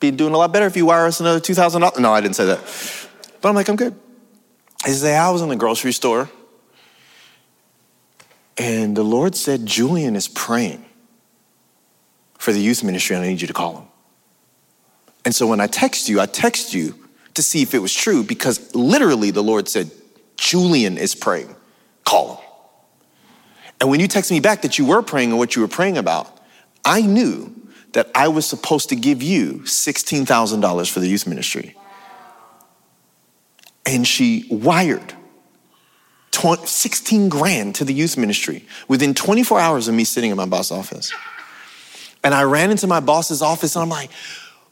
[0.00, 1.98] Be doing a lot better if you wire us another $2,000.
[1.98, 2.60] No, I didn't say that.
[3.40, 3.94] But I'm like, I'm good.
[4.84, 6.28] I say, I was in the grocery store,
[8.58, 10.84] and the Lord said, Julian is praying
[12.38, 13.88] for the youth ministry, and I need you to call him.
[15.24, 16.94] And so when I text you, I text you
[17.32, 19.90] to see if it was true because literally the Lord said,
[20.36, 21.54] Julian is praying,
[22.04, 22.44] call him.
[23.80, 25.98] And when you text me back that you were praying and what you were praying
[25.98, 26.40] about,
[26.84, 27.54] I knew
[27.92, 31.76] that I was supposed to give you $16,000 for the youth ministry.
[33.86, 35.14] And she wired
[36.64, 40.70] 16 grand to the youth ministry within 24 hours of me sitting in my boss
[40.70, 41.12] office.
[42.22, 44.10] And I ran into my boss's office and I'm like,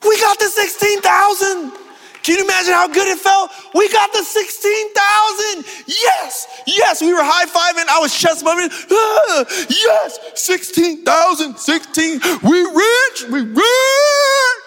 [0.03, 1.73] we got the 16,000.
[2.23, 3.51] Can you imagine how good it felt?
[3.75, 5.65] We got the 16,000.
[5.87, 7.89] Yes, yes, we were high fiving.
[7.89, 8.71] I was chest bumping.
[8.91, 12.21] Ah, yes, 16,000, 16.
[12.43, 14.63] We rich, we rich.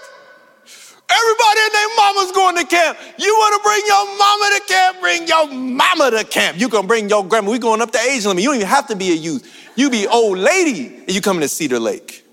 [1.08, 2.98] Everybody and their mama's going to camp.
[3.18, 5.02] You want to bring your mama to camp?
[5.02, 6.60] Bring your mama to camp.
[6.60, 7.52] You can bring your grandma.
[7.52, 8.44] We going up to age limit.
[8.44, 9.72] You don't even have to be a youth.
[9.76, 12.26] You be old lady and you coming to Cedar Lake.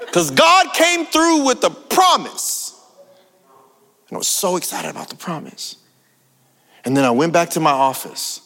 [0.00, 2.69] Because God came through with the promise.
[4.10, 5.76] And I was so excited about the promise.
[6.84, 8.40] And then I went back to my office,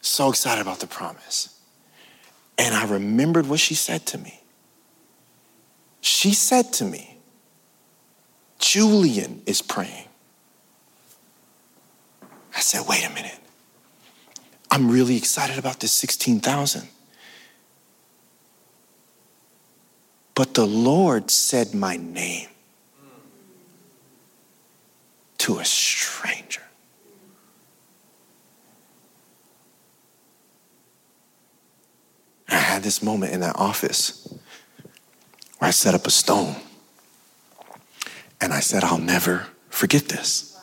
[0.00, 1.60] so excited about the promise.
[2.58, 4.40] And I remembered what she said to me.
[6.00, 7.18] She said to me,
[8.58, 10.08] Julian is praying.
[12.56, 13.38] I said, wait a minute.
[14.70, 16.88] I'm really excited about this 16,000.
[20.34, 22.48] But the Lord said my name
[25.46, 26.60] to a stranger.
[32.48, 34.26] I had this moment in that office
[35.58, 36.56] where I set up a stone
[38.40, 40.60] and I said, I'll never forget this.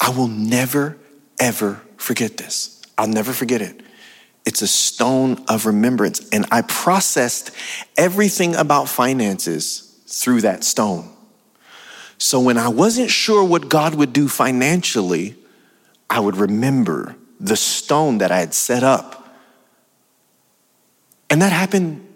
[0.00, 0.96] I will never,
[1.38, 2.80] ever forget this.
[2.96, 3.82] I'll never forget it.
[4.46, 6.26] It's a stone of remembrance.
[6.30, 7.50] And I processed
[7.98, 11.15] everything about finances through that stone.
[12.18, 15.36] So when I wasn't sure what God would do financially,
[16.08, 19.28] I would remember the stone that I had set up.
[21.28, 22.06] And that happened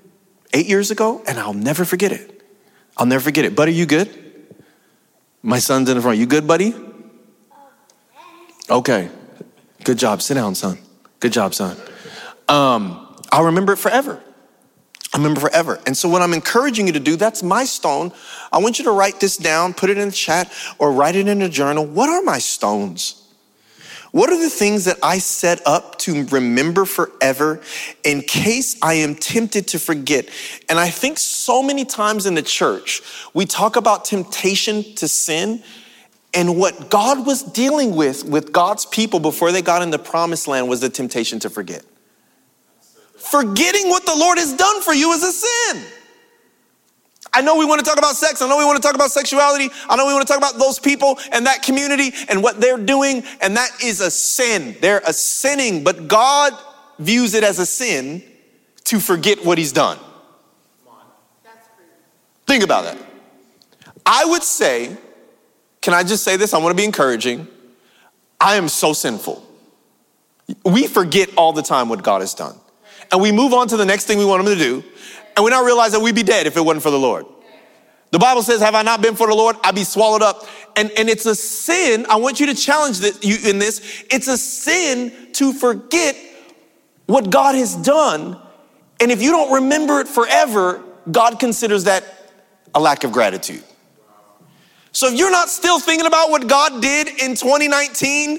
[0.54, 2.42] eight years ago, and I'll never forget it.
[2.96, 3.54] I'll never forget it.
[3.54, 4.08] Buddy, you good?
[5.42, 6.18] My son's in the front.
[6.18, 6.74] You good, buddy?
[8.68, 9.10] Okay.
[9.84, 10.22] Good job.
[10.22, 10.78] Sit down, son.
[11.18, 11.76] Good job, son
[12.50, 14.20] um, I'll remember it forever.
[15.12, 15.80] I remember forever.
[15.86, 18.12] And so, what I'm encouraging you to do, that's my stone.
[18.52, 21.26] I want you to write this down, put it in the chat, or write it
[21.26, 21.84] in a journal.
[21.84, 23.16] What are my stones?
[24.12, 27.60] What are the things that I set up to remember forever
[28.02, 30.28] in case I am tempted to forget?
[30.68, 33.02] And I think so many times in the church,
[33.34, 35.62] we talk about temptation to sin.
[36.34, 40.46] And what God was dealing with with God's people before they got in the promised
[40.48, 41.84] land was the temptation to forget.
[43.20, 45.84] Forgetting what the Lord has done for you is a sin.
[47.32, 48.42] I know we want to talk about sex.
[48.42, 49.68] I know we want to talk about sexuality.
[49.88, 52.78] I know we want to talk about those people and that community and what they're
[52.78, 53.22] doing.
[53.40, 54.74] And that is a sin.
[54.80, 56.54] They're a sinning, but God
[56.98, 58.22] views it as a sin
[58.84, 59.98] to forget what he's done.
[62.46, 62.98] Think about that.
[64.04, 64.96] I would say,
[65.82, 66.52] can I just say this?
[66.52, 67.46] I want to be encouraging.
[68.40, 69.46] I am so sinful.
[70.64, 72.58] We forget all the time what God has done
[73.12, 74.84] and we move on to the next thing we want him to do,
[75.36, 77.26] and we not realize that we'd be dead if it wasn't for the Lord.
[78.10, 79.56] The Bible says, Have I not been for the Lord?
[79.62, 80.46] I'd be swallowed up.
[80.76, 82.06] And, and it's a sin.
[82.08, 84.04] I want you to challenge this, you in this.
[84.10, 86.16] It's a sin to forget
[87.06, 88.40] what God has done.
[89.00, 92.04] And if you don't remember it forever, God considers that
[92.74, 93.64] a lack of gratitude.
[94.92, 98.38] So if you're not still thinking about what God did in 2019,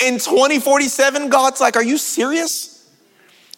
[0.00, 2.77] in 2047, God's like, Are you serious?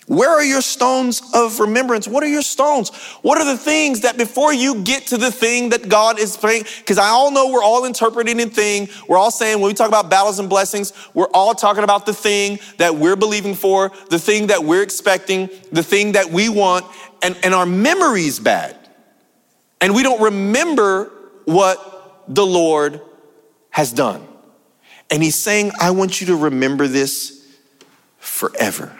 [0.06, 2.08] Where are your stones of remembrance?
[2.08, 2.88] What are your stones?
[3.22, 6.64] What are the things that before you get to the thing that God is praying?
[6.78, 8.88] Because I all know we're all interpreting a thing.
[9.06, 12.12] We're all saying when we talk about battles and blessings, we're all talking about the
[12.12, 16.86] thing that we're believing for, the thing that we're expecting, the thing that we want,
[17.22, 18.76] and, and our memory's bad.
[19.80, 21.12] And we don't remember
[21.44, 23.00] what the Lord
[23.70, 24.26] has done.
[25.10, 27.46] And He's saying, I want you to remember this
[28.18, 28.96] forever.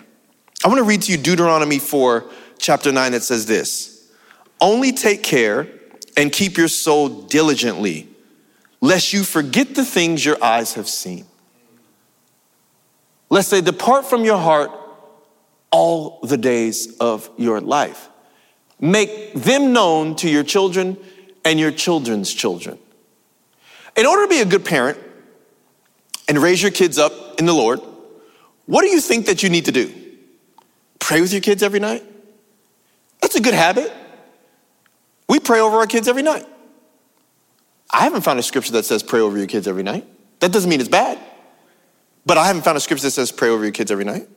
[0.63, 2.25] I want to read to you Deuteronomy 4,
[2.59, 4.11] chapter 9, that says this
[4.61, 5.67] Only take care
[6.17, 8.09] and keep your soul diligently,
[8.81, 11.25] lest you forget the things your eyes have seen.
[13.31, 14.71] Lest they depart from your heart
[15.71, 18.09] all the days of your life.
[18.81, 20.99] Make them known to your children
[21.45, 22.79] and your children's children.
[23.97, 24.99] In order to be a good parent
[26.29, 27.81] and raise your kids up in the Lord,
[28.67, 30.00] what do you think that you need to do?
[31.01, 32.05] Pray with your kids every night?
[33.21, 33.93] That's a good habit.
[35.29, 36.47] We pray over our kids every night.
[37.93, 40.07] I haven't found a scripture that says pray over your kids every night.
[40.39, 41.19] That doesn't mean it's bad.
[42.25, 44.29] But I haven't found a scripture that says pray over your kids every night.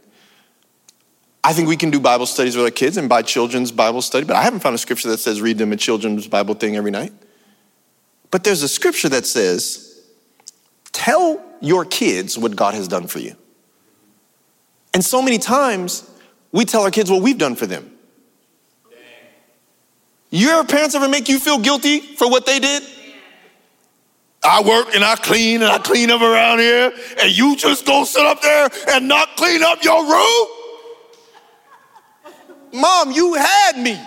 [1.43, 4.25] I think we can do Bible studies with our kids and buy children's Bible study,
[4.25, 6.91] but I haven't found a scripture that says read them a children's Bible thing every
[6.91, 7.11] night.
[8.31, 10.01] But there's a scripture that says
[10.91, 13.35] tell your kids what God has done for you.
[14.93, 16.09] And so many times
[16.53, 17.91] we tell our kids what we've done for them.
[20.29, 22.83] Your parents ever make you feel guilty for what they did?
[24.43, 28.03] I work and I clean and I clean up around here, and you just go
[28.03, 30.47] sit up there and not clean up your room?
[32.73, 33.99] Mom, you had me.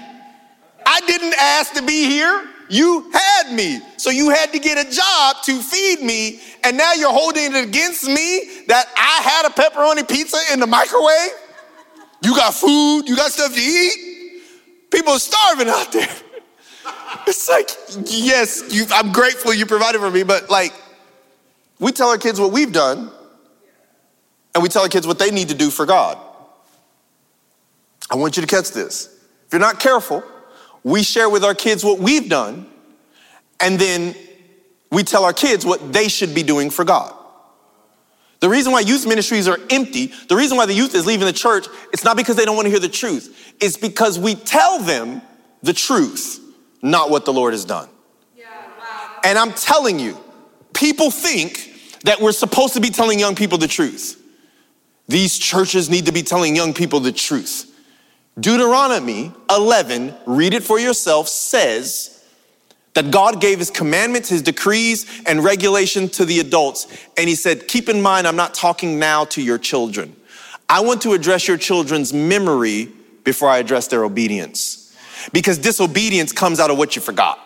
[0.85, 2.49] I didn't ask to be here.
[2.69, 3.81] You had me.
[3.97, 7.65] So you had to get a job to feed me, and now you're holding it
[7.65, 11.46] against me that I had a pepperoni pizza in the microwave?
[12.27, 14.43] You got food, you got stuff to eat.
[14.91, 16.09] People are starving out there.
[17.29, 17.71] It's like,
[18.05, 20.73] yes, you, I'm grateful you provided for me, but like,
[21.81, 23.11] we tell our kids what we've done,
[24.55, 26.19] and we tell our kids what they need to do for God.
[28.11, 29.07] I want you to catch this.
[29.47, 30.23] If you're not careful,
[30.85, 32.67] we share with our kids what we've done,
[33.61, 34.15] and then
[34.93, 37.13] we tell our kids what they should be doing for God.
[38.41, 41.33] The reason why youth ministries are empty, the reason why the youth is leaving the
[41.33, 43.55] church, it's not because they don't want to hear the truth.
[43.61, 45.23] It's because we tell them
[45.63, 46.41] the truth,
[46.83, 47.89] not what the Lord has done.
[48.37, 48.45] Yeah,
[48.79, 49.21] wow.
[49.25, 50.19] And I'm telling you,
[50.75, 54.23] people think that we're supposed to be telling young people the truth.
[55.09, 57.73] These churches need to be telling young people the truth.
[58.39, 62.16] Deuteronomy 11, read it for yourself, says,
[62.97, 66.87] that God gave his commandments, his decrees, and regulation to the adults.
[67.19, 70.17] And he said, Keep in mind, I'm not talking now to your children.
[70.67, 72.89] I want to address your children's memory
[73.23, 74.97] before I address their obedience.
[75.31, 77.39] Because disobedience comes out of what you forgot.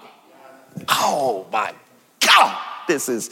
[0.89, 1.75] Oh my
[2.21, 3.31] God, this is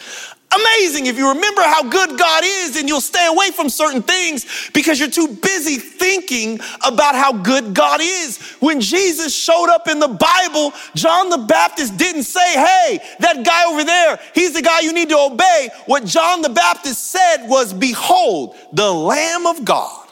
[0.53, 4.71] amazing if you remember how good God is and you'll stay away from certain things
[4.73, 8.39] because you're too busy thinking about how good God is.
[8.61, 13.67] When Jesus showed up in the Bible, John the Baptist didn't say, Hey, that guy
[13.67, 15.71] over there, he's the guy you need to obey.
[15.87, 20.09] What John the Baptist said was, Behold, the Lamb of God.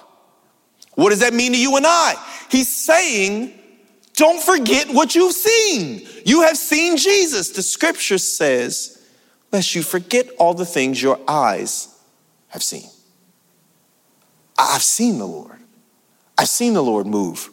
[0.94, 2.14] What does that mean to you and I?
[2.50, 3.52] He's saying,
[4.14, 6.08] don't forget what you've seen.
[6.24, 7.50] You have seen Jesus.
[7.50, 8.95] The scripture says,
[9.52, 11.94] lest you forget all the things your eyes
[12.48, 12.88] have seen.
[14.58, 15.58] I've seen the Lord.
[16.38, 17.50] I've seen the Lord move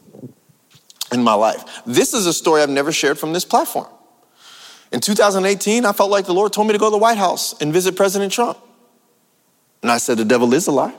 [1.12, 1.82] in my life.
[1.86, 3.88] This is a story I've never shared from this platform.
[4.92, 7.60] In 2018, I felt like the Lord told me to go to the White House
[7.62, 8.58] and visit President Trump.
[9.82, 10.94] And I said, The devil is a lie.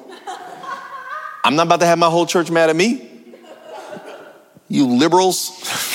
[1.44, 3.10] I'm not about to have my whole church mad at me.
[4.68, 5.50] You liberals.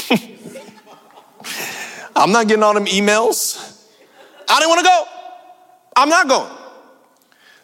[2.15, 3.68] I'm not getting all them emails.
[4.49, 5.05] I didn't want to go.
[5.95, 6.51] I'm not going.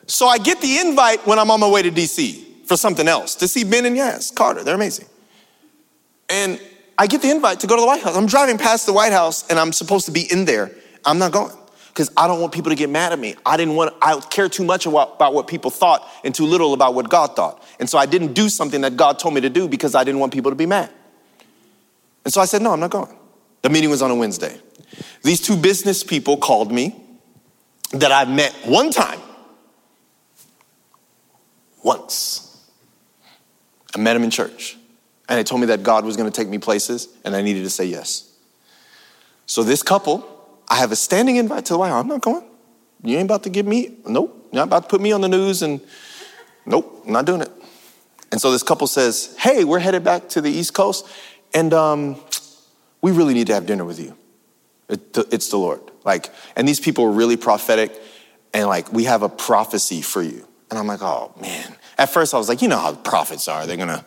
[0.08, 3.36] So I get the invite when I'm on my way to DC for something else
[3.36, 4.64] to see Ben and Yas Carter.
[4.64, 5.08] They're amazing.
[6.30, 6.60] And
[6.98, 8.16] I get the invite to go to the White House.
[8.16, 10.72] I'm driving past the White House and I'm supposed to be in there.
[11.04, 11.56] I'm not going
[11.90, 13.36] because I don't want people to get mad at me.
[13.46, 16.94] I didn't want, I care too much about what people thought and too little about
[16.94, 17.64] what God thought.
[17.80, 20.20] And so I didn't do something that God told me to do because I didn't
[20.20, 20.92] want people to be mad.
[22.24, 23.16] And so I said, no, I'm not going.
[23.62, 24.60] The meeting was on a Wednesday.
[25.24, 27.02] These two business people called me
[27.92, 29.20] that I've met one time.
[31.84, 32.42] Once.
[33.96, 34.78] I met them in church.
[35.28, 37.64] And they told me that God was going to take me places and I needed
[37.64, 38.32] to say yes.
[39.46, 40.32] So this couple
[40.68, 42.02] I have a standing invite to the White House.
[42.02, 42.44] I'm not going.
[43.04, 44.50] You ain't about to give me, nope.
[44.52, 45.80] You're not about to put me on the news and
[46.66, 47.52] nope, I'm not doing it.
[48.32, 51.08] And so this couple says, hey, we're headed back to the East Coast
[51.54, 52.20] and um,
[53.02, 54.18] we really need to have dinner with you.
[54.90, 55.82] It, it's the Lord.
[56.04, 58.00] Like, and these people are really prophetic
[58.54, 60.48] and like, we have a prophecy for you.
[60.70, 61.76] And I'm like, oh man.
[61.98, 63.66] At first I was like, you know how prophets are.
[63.66, 64.06] They're gonna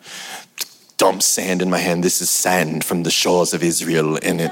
[0.97, 2.03] dump sand in my hand.
[2.03, 4.17] This is sand from the shores of Israel.
[4.21, 4.51] And it,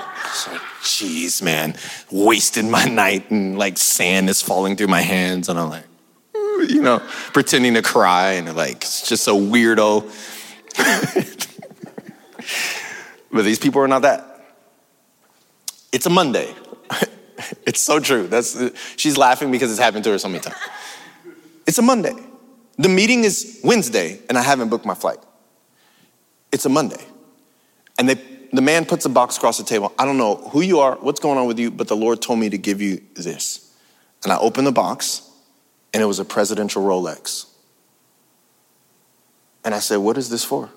[0.82, 1.76] jeez, man,
[2.12, 5.50] wasted my night and like sand is falling through my hands.
[5.50, 5.86] And I'm like,
[6.34, 7.00] you know,
[7.34, 10.04] pretending to cry and like, it's just a weirdo.
[13.32, 14.37] but these people are not that.
[15.98, 16.54] It's a Monday.
[17.66, 18.28] it's so true.
[18.28, 18.56] That's,
[18.98, 20.56] she's laughing because it's happened to her so many times.
[21.66, 22.14] It's a Monday.
[22.78, 25.18] The meeting is Wednesday and I haven't booked my flight.
[26.52, 27.04] It's a Monday.
[27.98, 28.14] And they,
[28.54, 29.92] the man puts a box across the table.
[29.98, 32.38] I don't know who you are, what's going on with you, but the Lord told
[32.38, 33.76] me to give you this.
[34.24, 35.28] And I opened the box,
[35.96, 37.48] and it was a presidential Rolex.
[39.66, 40.70] And I said, What is this for?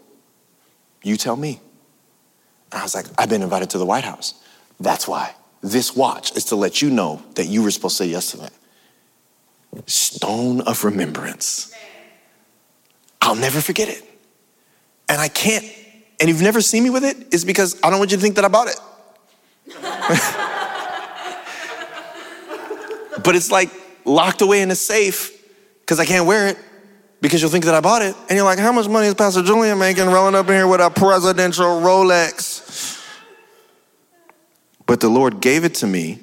[1.03, 1.61] You tell me.
[2.73, 4.43] And I was like, I've been invited to the White House.
[4.81, 5.35] That's why.
[5.63, 8.39] This watch is to let you know that you were supposed to say yes to
[8.39, 8.53] that.
[9.87, 11.73] Stone of remembrance.
[13.21, 14.11] I'll never forget it
[15.11, 15.67] and I can't,
[16.21, 18.23] and you've never seen me with it, it, is because I don't want you to
[18.23, 18.77] think that I bought it.
[23.25, 23.71] but it's like
[24.05, 25.37] locked away in a safe
[25.81, 26.57] because I can't wear it
[27.21, 28.15] because you'll think that I bought it.
[28.29, 30.81] And you're like, how much money is Pastor Julian making rolling up in here with
[30.81, 32.60] a presidential Rolex?
[34.91, 36.19] But the Lord gave it to me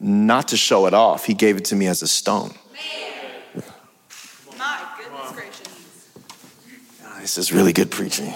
[0.00, 2.52] not to show it off, He gave it to me as a stone.
[4.58, 6.08] My goodness gracious!
[7.04, 8.34] Ah, this is really good preaching.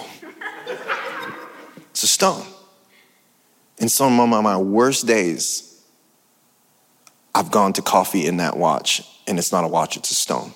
[1.90, 2.46] It's a stone.
[3.78, 5.82] In some of my worst days,
[7.34, 10.52] I've gone to coffee in that watch, and it's not a watch, it's a stone.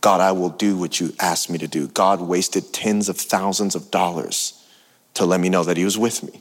[0.00, 1.88] God, I will do what you asked me to do.
[1.88, 4.66] God wasted tens of thousands of dollars
[5.12, 6.40] to let me know that He was with me.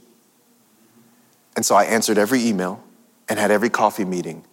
[1.56, 2.84] And so I answered every email
[3.28, 4.43] and had every coffee meeting,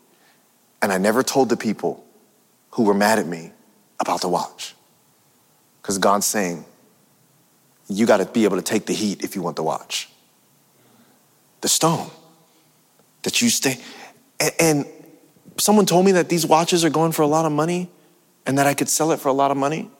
[0.83, 2.05] and I never told the people
[2.73, 3.53] who were mad at me
[4.01, 4.75] about the watch.
[5.83, 6.65] Because God's saying,
[7.89, 10.09] you got to be able to take the heat if you want the watch.
[11.61, 12.11] The stone
[13.23, 13.79] that you stay.
[14.39, 14.87] And, and
[15.57, 17.91] someone told me that these watches are going for a lot of money
[18.47, 19.91] and that I could sell it for a lot of money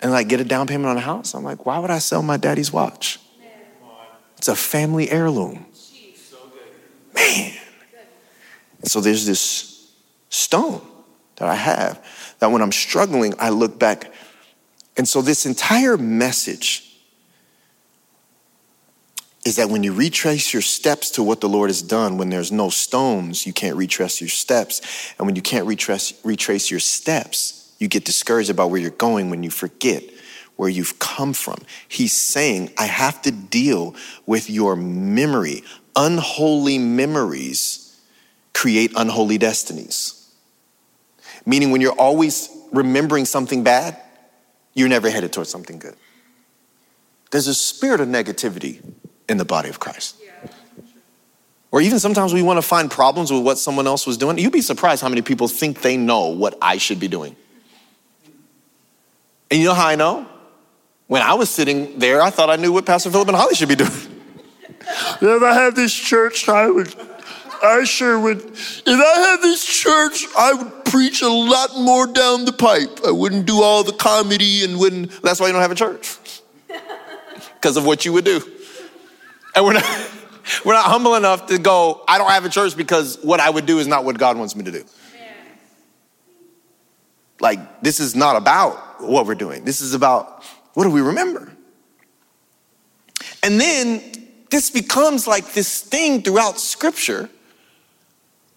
[0.00, 1.34] and like get a down payment on a house.
[1.34, 3.18] I'm like, why would I sell my daddy's watch?
[4.36, 5.66] It's a family heirloom.
[7.14, 7.52] Man.
[8.80, 9.92] And so there's this
[10.28, 10.80] stone
[11.36, 12.04] that I have
[12.40, 14.12] that when I'm struggling, I look back
[14.96, 16.90] and so, this entire message
[19.44, 22.52] is that when you retrace your steps to what the Lord has done, when there's
[22.52, 24.80] no stones, you can't retrace your steps.
[25.18, 29.30] And when you can't retrace, retrace your steps, you get discouraged about where you're going
[29.30, 30.02] when you forget
[30.56, 31.58] where you've come from.
[31.88, 33.94] He's saying, I have to deal
[34.26, 35.64] with your memory.
[35.96, 38.00] Unholy memories
[38.52, 40.32] create unholy destinies.
[41.44, 43.96] Meaning, when you're always remembering something bad,
[44.74, 45.96] you're never headed towards something good.
[47.30, 48.80] There's a spirit of negativity
[49.28, 50.16] in the body of Christ.
[51.70, 54.38] Or even sometimes we want to find problems with what someone else was doing.
[54.38, 57.34] You'd be surprised how many people think they know what I should be doing.
[59.50, 60.28] And you know how I know?
[61.06, 63.68] When I was sitting there, I thought I knew what Pastor Philip and Holly should
[63.68, 63.90] be doing.
[65.20, 66.94] if I had this church, I would,
[67.62, 68.38] I sure would.
[68.38, 73.00] If I had this church, I would preach a lot more down the pipe.
[73.06, 75.22] I wouldn't do all the comedy and wouldn't.
[75.22, 76.18] That's why you don't have a church.
[77.54, 78.42] Because of what you would do.
[79.54, 79.84] And we're not,
[80.66, 83.64] we're not humble enough to go, I don't have a church because what I would
[83.64, 84.84] do is not what God wants me to do.
[87.40, 89.64] Like, this is not about what we're doing.
[89.64, 90.44] This is about
[90.74, 91.50] what do we remember?
[93.42, 94.02] And then
[94.50, 97.28] this becomes like this thing throughout scripture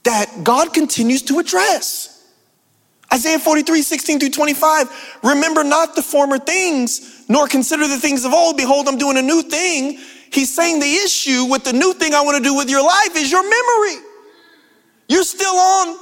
[0.04, 2.14] that God continues to address.
[3.14, 5.20] Isaiah 43, 16 through 25.
[5.24, 8.58] Remember not the former things, nor consider the things of old.
[8.58, 10.00] Behold, I'm doing a new thing.
[10.32, 13.16] He's saying the issue with the new thing I want to do with your life
[13.16, 14.04] is your memory.
[15.08, 15.98] You're still on.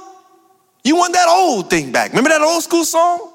[0.84, 2.10] You want that old thing back.
[2.10, 3.32] Remember that old school song?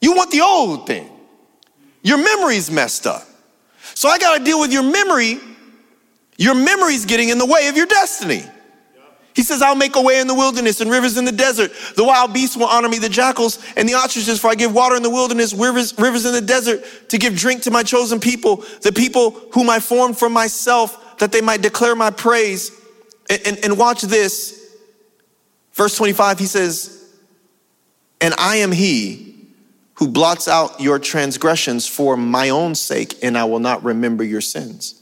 [0.00, 1.11] You want the old thing.
[2.02, 3.26] Your memory's messed up.
[3.94, 5.38] So I got to deal with your memory.
[6.36, 8.44] Your memory's getting in the way of your destiny.
[9.34, 11.72] He says, I'll make a way in the wilderness and rivers in the desert.
[11.96, 14.94] The wild beasts will honor me, the jackals and the ostriches, for I give water
[14.94, 18.56] in the wilderness, rivers, rivers in the desert to give drink to my chosen people,
[18.82, 21.18] the people whom I formed for myself.
[21.18, 22.72] that they might declare my praise.
[23.30, 24.58] And, and, and watch this.
[25.72, 27.08] Verse 25, he says,
[28.20, 29.31] And I am he
[30.02, 34.40] who blots out your transgressions for my own sake, and I will not remember your
[34.40, 35.00] sins.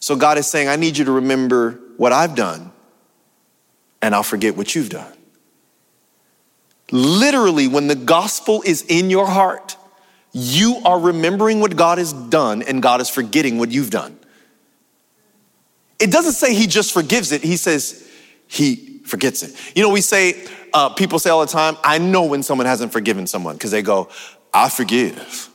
[0.00, 2.72] So God is saying, I need you to remember what I've done,
[4.00, 5.12] and I'll forget what you've done.
[6.90, 9.76] Literally, when the gospel is in your heart,
[10.32, 14.18] you are remembering what God has done, and God is forgetting what you've done.
[16.00, 18.10] It doesn't say He just forgives it, He says
[18.46, 19.54] He forgets it.
[19.76, 22.92] You know, we say, uh, people say all the time, I know when someone hasn't
[22.92, 24.10] forgiven someone because they go,
[24.52, 25.48] I forgive,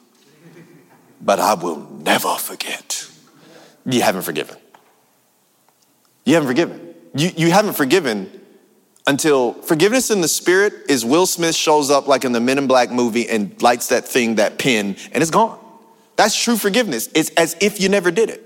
[1.22, 3.06] but I will never forget.
[3.86, 4.58] You haven't forgiven.
[6.26, 6.96] You haven't forgiven.
[7.16, 8.32] You, you haven't forgiven
[9.08, 12.68] until forgiveness in the spirit is Will Smith shows up like in the Men in
[12.68, 15.60] Black movie and lights that thing, that pin, and it's gone.
[16.16, 17.10] That's true forgiveness.
[17.16, 18.44] It's as if you never did it.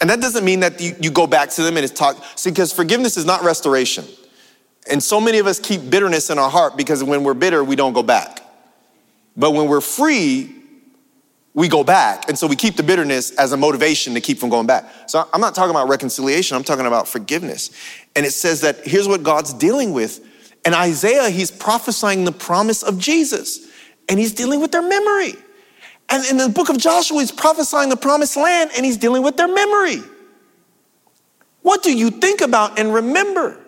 [0.00, 2.16] And that doesn't mean that you, you go back to them and it's talk.
[2.36, 4.04] See, because forgiveness is not restoration.
[4.88, 7.76] And so many of us keep bitterness in our heart because when we're bitter, we
[7.76, 8.40] don't go back.
[9.36, 10.54] But when we're free,
[11.54, 12.28] we go back.
[12.28, 14.90] And so we keep the bitterness as a motivation to keep from going back.
[15.06, 17.70] So I'm not talking about reconciliation, I'm talking about forgiveness.
[18.16, 20.26] And it says that here's what God's dealing with.
[20.64, 23.66] And Isaiah, he's prophesying the promise of Jesus,
[24.08, 25.34] and he's dealing with their memory.
[26.10, 29.36] And in the book of Joshua, he's prophesying the promised land, and he's dealing with
[29.36, 30.02] their memory.
[31.62, 33.59] What do you think about and remember?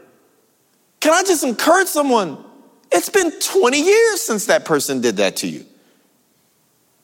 [1.03, 2.39] Can I just encourage someone?
[2.93, 5.67] It's been 20 years since that person did that to you.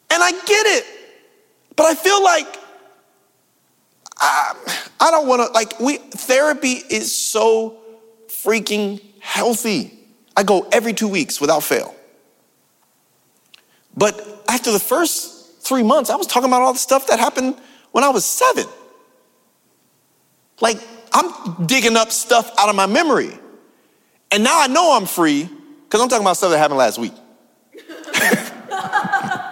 [0.08, 0.84] And I get it.
[1.74, 2.46] But I feel like
[4.16, 4.54] I,
[5.00, 7.78] I don't want to, like, we, therapy is so
[8.28, 9.98] freaking healthy.
[10.36, 11.92] I go every two weeks without fail.
[13.96, 17.56] But after the first three months, I was talking about all the stuff that happened
[17.90, 18.66] when I was seven.
[20.60, 20.78] Like,
[21.12, 23.36] I'm digging up stuff out of my memory.
[24.30, 25.48] And now I know I'm free
[25.84, 27.14] because I'm talking about stuff that happened last week.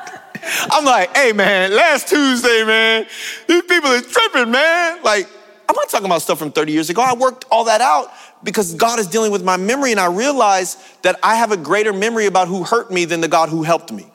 [0.70, 3.06] I'm like, hey man, last Tuesday, man,
[3.48, 5.02] these people are tripping, man.
[5.02, 5.28] Like,
[5.68, 7.02] I'm not talking about stuff from 30 years ago.
[7.02, 8.12] I worked all that out
[8.44, 11.92] because God is dealing with my memory, and I realize that I have a greater
[11.92, 14.12] memory about who hurt me than the God who helped me.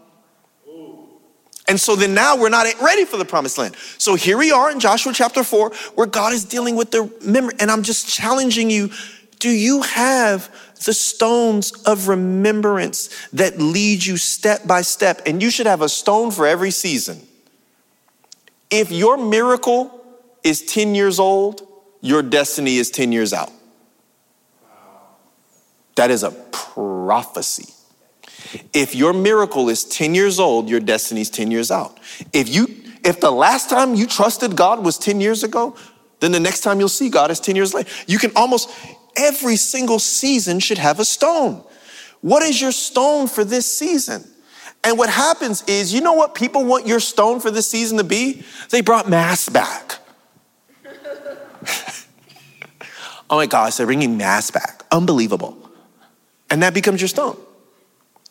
[1.67, 3.75] And so then now we're not ready for the promised land.
[3.97, 7.53] So here we are in Joshua chapter 4, where God is dealing with the memory.
[7.59, 8.89] And I'm just challenging you
[9.41, 10.49] do you have
[10.85, 15.21] the stones of remembrance that lead you step by step?
[15.25, 17.27] And you should have a stone for every season.
[18.69, 19.99] If your miracle
[20.43, 21.67] is 10 years old,
[22.01, 23.51] your destiny is 10 years out.
[25.95, 27.73] That is a prophecy.
[28.73, 31.99] If your miracle is 10 years old, your destiny is 10 years out.
[32.31, 32.67] If you
[33.03, 35.75] if the last time you trusted God was 10 years ago,
[36.19, 37.89] then the next time you'll see God is 10 years later.
[38.05, 38.69] You can almost
[39.15, 41.63] every single season should have a stone.
[42.21, 44.23] What is your stone for this season?
[44.83, 48.03] And what happens is, you know what people want your stone for this season to
[48.03, 48.43] be?
[48.69, 49.99] They brought masks back.
[53.29, 54.83] oh my gosh, they're bringing masks back.
[54.91, 55.57] Unbelievable.
[56.49, 57.37] And that becomes your stone.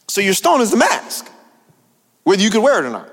[0.08, 1.30] So your stone is the mask,
[2.24, 3.08] whether you can wear it or not.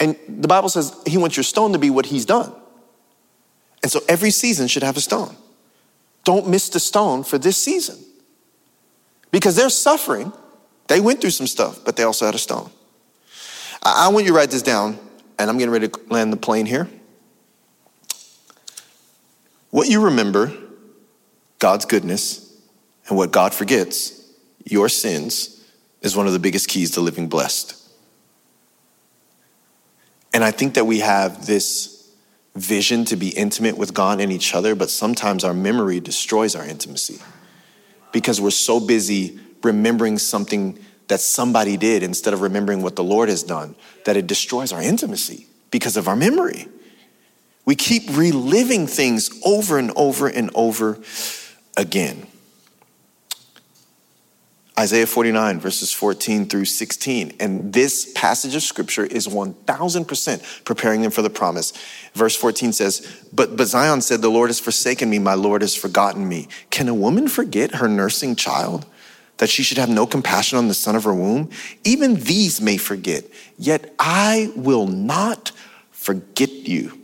[0.00, 2.52] And the Bible says he wants your stone to be what he's done.
[3.82, 5.36] And so every season should have a stone.
[6.24, 7.96] Don't miss the stone for this season.
[9.30, 10.32] Because they're suffering.
[10.86, 12.70] They went through some stuff, but they also had a stone.
[13.82, 14.98] I, want you to write this down,
[15.38, 16.88] and I'm getting ready to land the plane here.
[19.70, 20.52] What you remember,
[21.58, 22.56] God's goodness,
[23.08, 24.30] and what God forgets,
[24.64, 25.64] your sins,
[26.02, 27.74] is one of the biggest keys to living blessed.
[30.32, 31.97] And I think that we have this
[32.58, 36.64] vision to be intimate with God and each other, but sometimes our memory destroys our
[36.64, 37.20] intimacy
[38.12, 40.78] because we're so busy remembering something
[41.08, 44.82] that somebody did instead of remembering what the Lord has done that it destroys our
[44.82, 46.68] intimacy because of our memory.
[47.64, 50.98] We keep reliving things over and over and over
[51.76, 52.26] again.
[54.78, 57.36] Isaiah 49, verses 14 through 16.
[57.40, 61.72] And this passage of scripture is 1000% preparing them for the promise.
[62.14, 65.74] Verse 14 says, but, but Zion said, The Lord has forsaken me, my Lord has
[65.74, 66.46] forgotten me.
[66.70, 68.86] Can a woman forget her nursing child?
[69.38, 71.50] That she should have no compassion on the son of her womb?
[71.82, 73.24] Even these may forget,
[73.56, 75.50] yet I will not
[75.90, 77.00] forget you.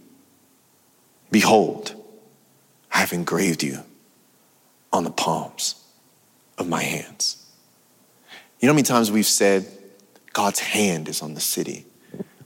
[1.32, 1.94] Behold,
[2.92, 3.80] I have engraved you
[4.92, 5.74] on the palms
[6.56, 7.43] of my hands.
[8.64, 9.66] You know how many times we've said,
[10.32, 11.84] God's hand is on the city?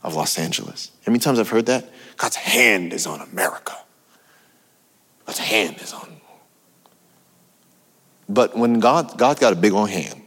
[0.02, 0.90] of Los Angeles.
[1.06, 1.88] How many times I've heard that?
[2.16, 3.76] God's hand is on America.
[5.26, 6.16] God's hand is on.
[8.28, 10.22] But when God, God got a big old hand,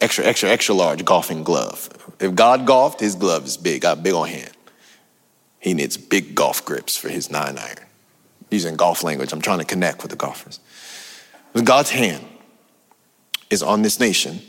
[0.00, 1.88] extra, extra, extra large golfing glove.
[2.20, 4.52] If God golfed, his glove is big, got big old hand.
[5.58, 7.86] He needs big golf grips for his nine iron.
[8.50, 10.60] Using golf language, I'm trying to connect with the golfers.
[11.64, 12.24] God's hand
[13.48, 14.40] is on this nation.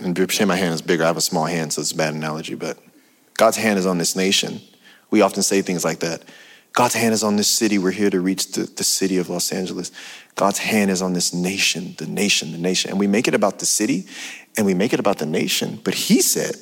[0.00, 1.04] And pretend my hand is bigger.
[1.04, 2.78] I have a small hand, so it's a bad analogy, but
[3.36, 4.60] God's hand is on this nation.
[5.10, 6.22] We often say things like that.
[6.72, 7.78] God's hand is on this city.
[7.78, 9.90] We're here to reach the, the city of Los Angeles.
[10.36, 12.90] God's hand is on this nation, the nation, the nation.
[12.90, 14.06] And we make it about the city
[14.56, 15.80] and we make it about the nation.
[15.82, 16.54] But He said,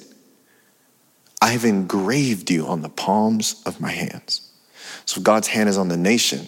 [1.43, 4.51] I have engraved you on the palms of my hands.
[5.05, 6.47] So God's hand is on the nation.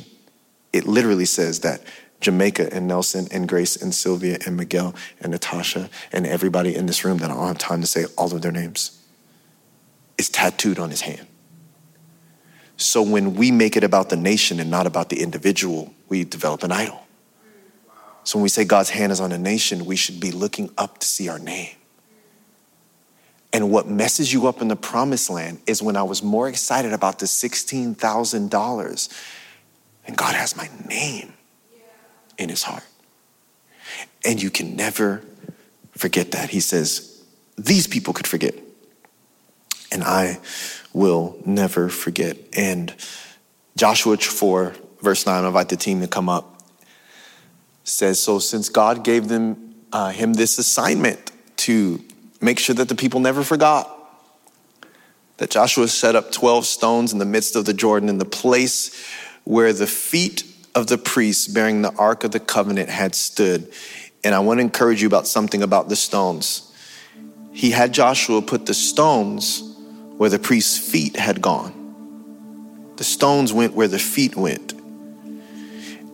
[0.72, 1.82] It literally says that
[2.20, 7.04] Jamaica and Nelson and Grace and Sylvia and Miguel and Natasha and everybody in this
[7.04, 9.02] room that I don't have time to say all of their names
[10.18, 11.26] is tattooed on his hand.
[12.76, 16.62] So when we make it about the nation and not about the individual, we develop
[16.62, 17.06] an idol.
[18.24, 20.98] So when we say God's hand is on a nation, we should be looking up
[20.98, 21.74] to see our name.
[23.52, 26.92] And what messes you up in the promised land is when I was more excited
[26.92, 29.08] about the $16,000
[30.06, 31.32] and God has my name
[32.40, 32.84] in his heart.
[34.24, 35.22] And you can never
[35.92, 36.50] forget that.
[36.50, 37.22] He says,
[37.56, 38.54] These people could forget.
[39.92, 40.40] And I
[40.92, 42.36] will never forget.
[42.56, 42.94] And
[43.76, 46.62] Joshua 4, verse 9, I invite the team to come up,
[47.84, 52.00] says, So since God gave them uh, him this assignment to
[52.40, 53.96] make sure that the people never forgot,
[55.36, 58.94] that Joshua set up 12 stones in the midst of the Jordan in the place
[59.44, 60.44] where the feet
[60.74, 63.72] of the priests bearing the Ark of the Covenant had stood.
[64.22, 66.72] And I want to encourage you about something about the stones.
[67.52, 69.62] He had Joshua put the stones
[70.16, 72.92] where the priest's feet had gone.
[72.96, 74.74] The stones went where the feet went.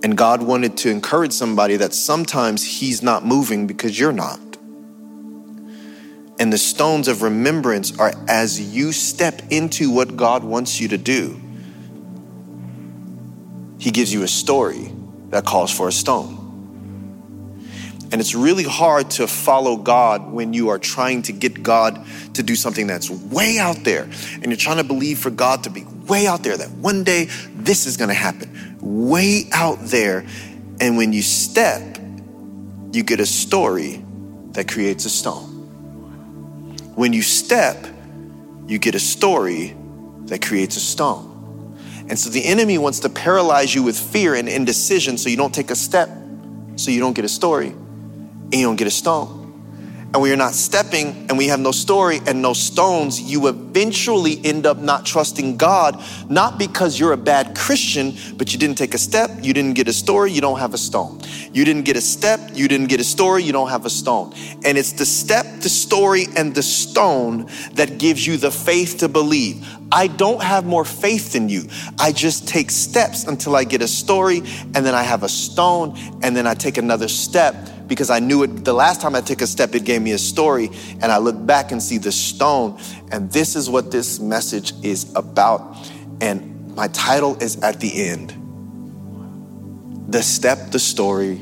[0.02, 4.38] And God wanted to encourage somebody that sometimes He's not moving because you're not.
[6.38, 10.98] And the stones of remembrance are as you step into what God wants you to
[10.98, 11.40] do,
[13.78, 14.90] He gives you a story
[15.30, 16.42] that calls for a stone.
[18.12, 22.42] And it's really hard to follow God when you are trying to get God to
[22.42, 24.04] do something that's way out there.
[24.34, 27.24] And you're trying to believe for God to be way out there, that one day
[27.54, 30.24] this is going to happen, way out there.
[30.80, 31.98] And when you step,
[32.92, 34.04] you get a story
[34.52, 35.44] that creates a stone.
[36.94, 37.86] When you step,
[38.68, 39.76] you get a story
[40.26, 41.35] that creates a stone.
[42.08, 45.54] And so the enemy wants to paralyze you with fear and indecision so you don't
[45.54, 46.08] take a step,
[46.76, 49.45] so you don't get a story and you don't get a stone.
[50.16, 54.40] And when you're not stepping and we have no story and no stones, you eventually
[54.46, 58.94] end up not trusting God, not because you're a bad Christian, but you didn't take
[58.94, 61.20] a step, you didn't get a story, you don't have a stone.
[61.52, 64.32] You didn't get a step, you didn't get a story, you don't have a stone.
[64.64, 69.10] And it's the step, the story, and the stone that gives you the faith to
[69.10, 69.68] believe.
[69.92, 71.68] I don't have more faith than you.
[71.98, 75.94] I just take steps until I get a story, and then I have a stone,
[76.22, 77.54] and then I take another step
[77.86, 80.18] because I knew it the last time I took a step, it gave me a
[80.18, 80.70] story.
[81.00, 82.78] And I look back and see the stone.
[83.12, 85.76] And this is what this message is about.
[86.20, 88.34] And my title is at the end
[90.08, 91.40] The Step, the Story,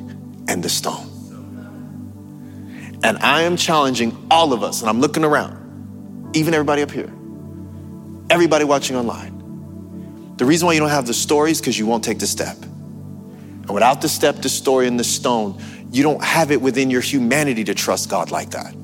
[0.49, 1.11] and the Stone.
[3.03, 7.13] And I am challenging all of us, and I'm looking around, even everybody up here,
[8.31, 10.35] everybody watching online.
[10.39, 12.57] The reason why you don't have the story is because you won't take the step.
[12.63, 15.61] And without the step, the story, and the stone,
[15.95, 18.75] you don't have it within your humanity to trust God like that.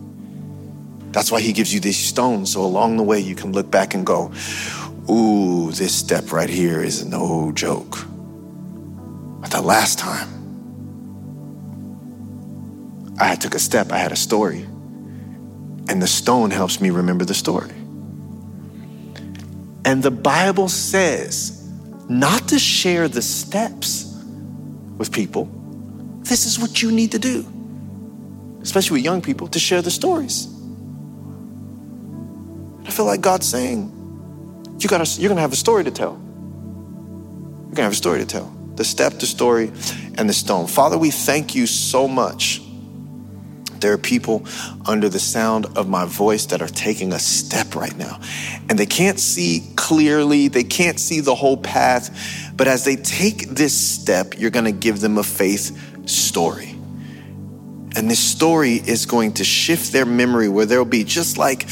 [1.11, 2.53] That's why He gives you these stones.
[2.53, 4.33] So along the way, you can look back and go,
[5.11, 7.99] Ooh, this step right here is no joke.
[9.41, 10.29] But the last time
[13.19, 14.61] I took a step, I had a story.
[15.89, 17.75] And the stone helps me remember the story.
[19.85, 21.69] And the Bible says
[22.09, 24.05] not to share the steps
[24.97, 25.51] with people
[26.31, 27.45] this is what you need to do,
[28.63, 30.47] especially with young people, to share the stories.
[32.87, 33.91] I feel like God's saying,
[34.79, 36.13] you gotta, you're gonna have a story to tell.
[36.13, 38.47] You're gonna have a story to tell.
[38.77, 39.73] The step, the story,
[40.17, 40.69] and the stone.
[40.69, 42.63] Father, we thank you so much.
[43.81, 44.47] There are people
[44.87, 48.21] under the sound of my voice that are taking a step right now,
[48.69, 52.53] and they can't see clearly, they can't see the whole path.
[52.57, 56.71] But as they take this step, you're gonna give them a faith story.
[57.97, 61.67] And this story is going to shift their memory where there'll be just like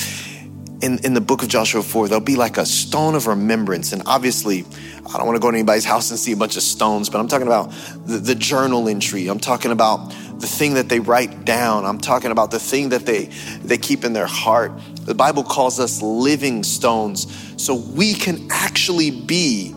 [0.80, 3.92] in, in the book of Joshua 4, there'll be like a stone of remembrance.
[3.92, 4.64] And obviously,
[5.06, 7.18] I don't want to go to anybody's house and see a bunch of stones, but
[7.18, 7.70] I'm talking about
[8.06, 9.26] the, the, journal entry.
[9.28, 11.84] I'm talking about the thing that they write down.
[11.84, 13.24] I'm talking about the thing that they,
[13.62, 14.72] they keep in their heart.
[15.02, 17.26] The Bible calls us living stones.
[17.62, 19.74] So we can actually be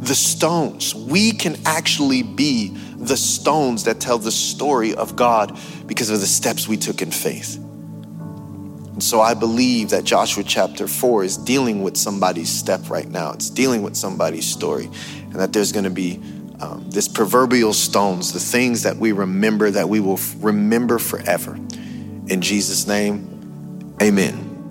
[0.00, 0.94] the stones.
[0.94, 6.26] We can actually be the stones that tell the story of God because of the
[6.26, 7.56] steps we took in faith.
[7.56, 13.30] And so I believe that Joshua chapter 4 is dealing with somebody's step right now.
[13.30, 14.86] It's dealing with somebody's story.
[15.22, 16.20] And that there's going to be
[16.60, 21.54] um, this proverbial stones, the things that we remember that we will f- remember forever.
[21.54, 24.47] In Jesus' name, amen.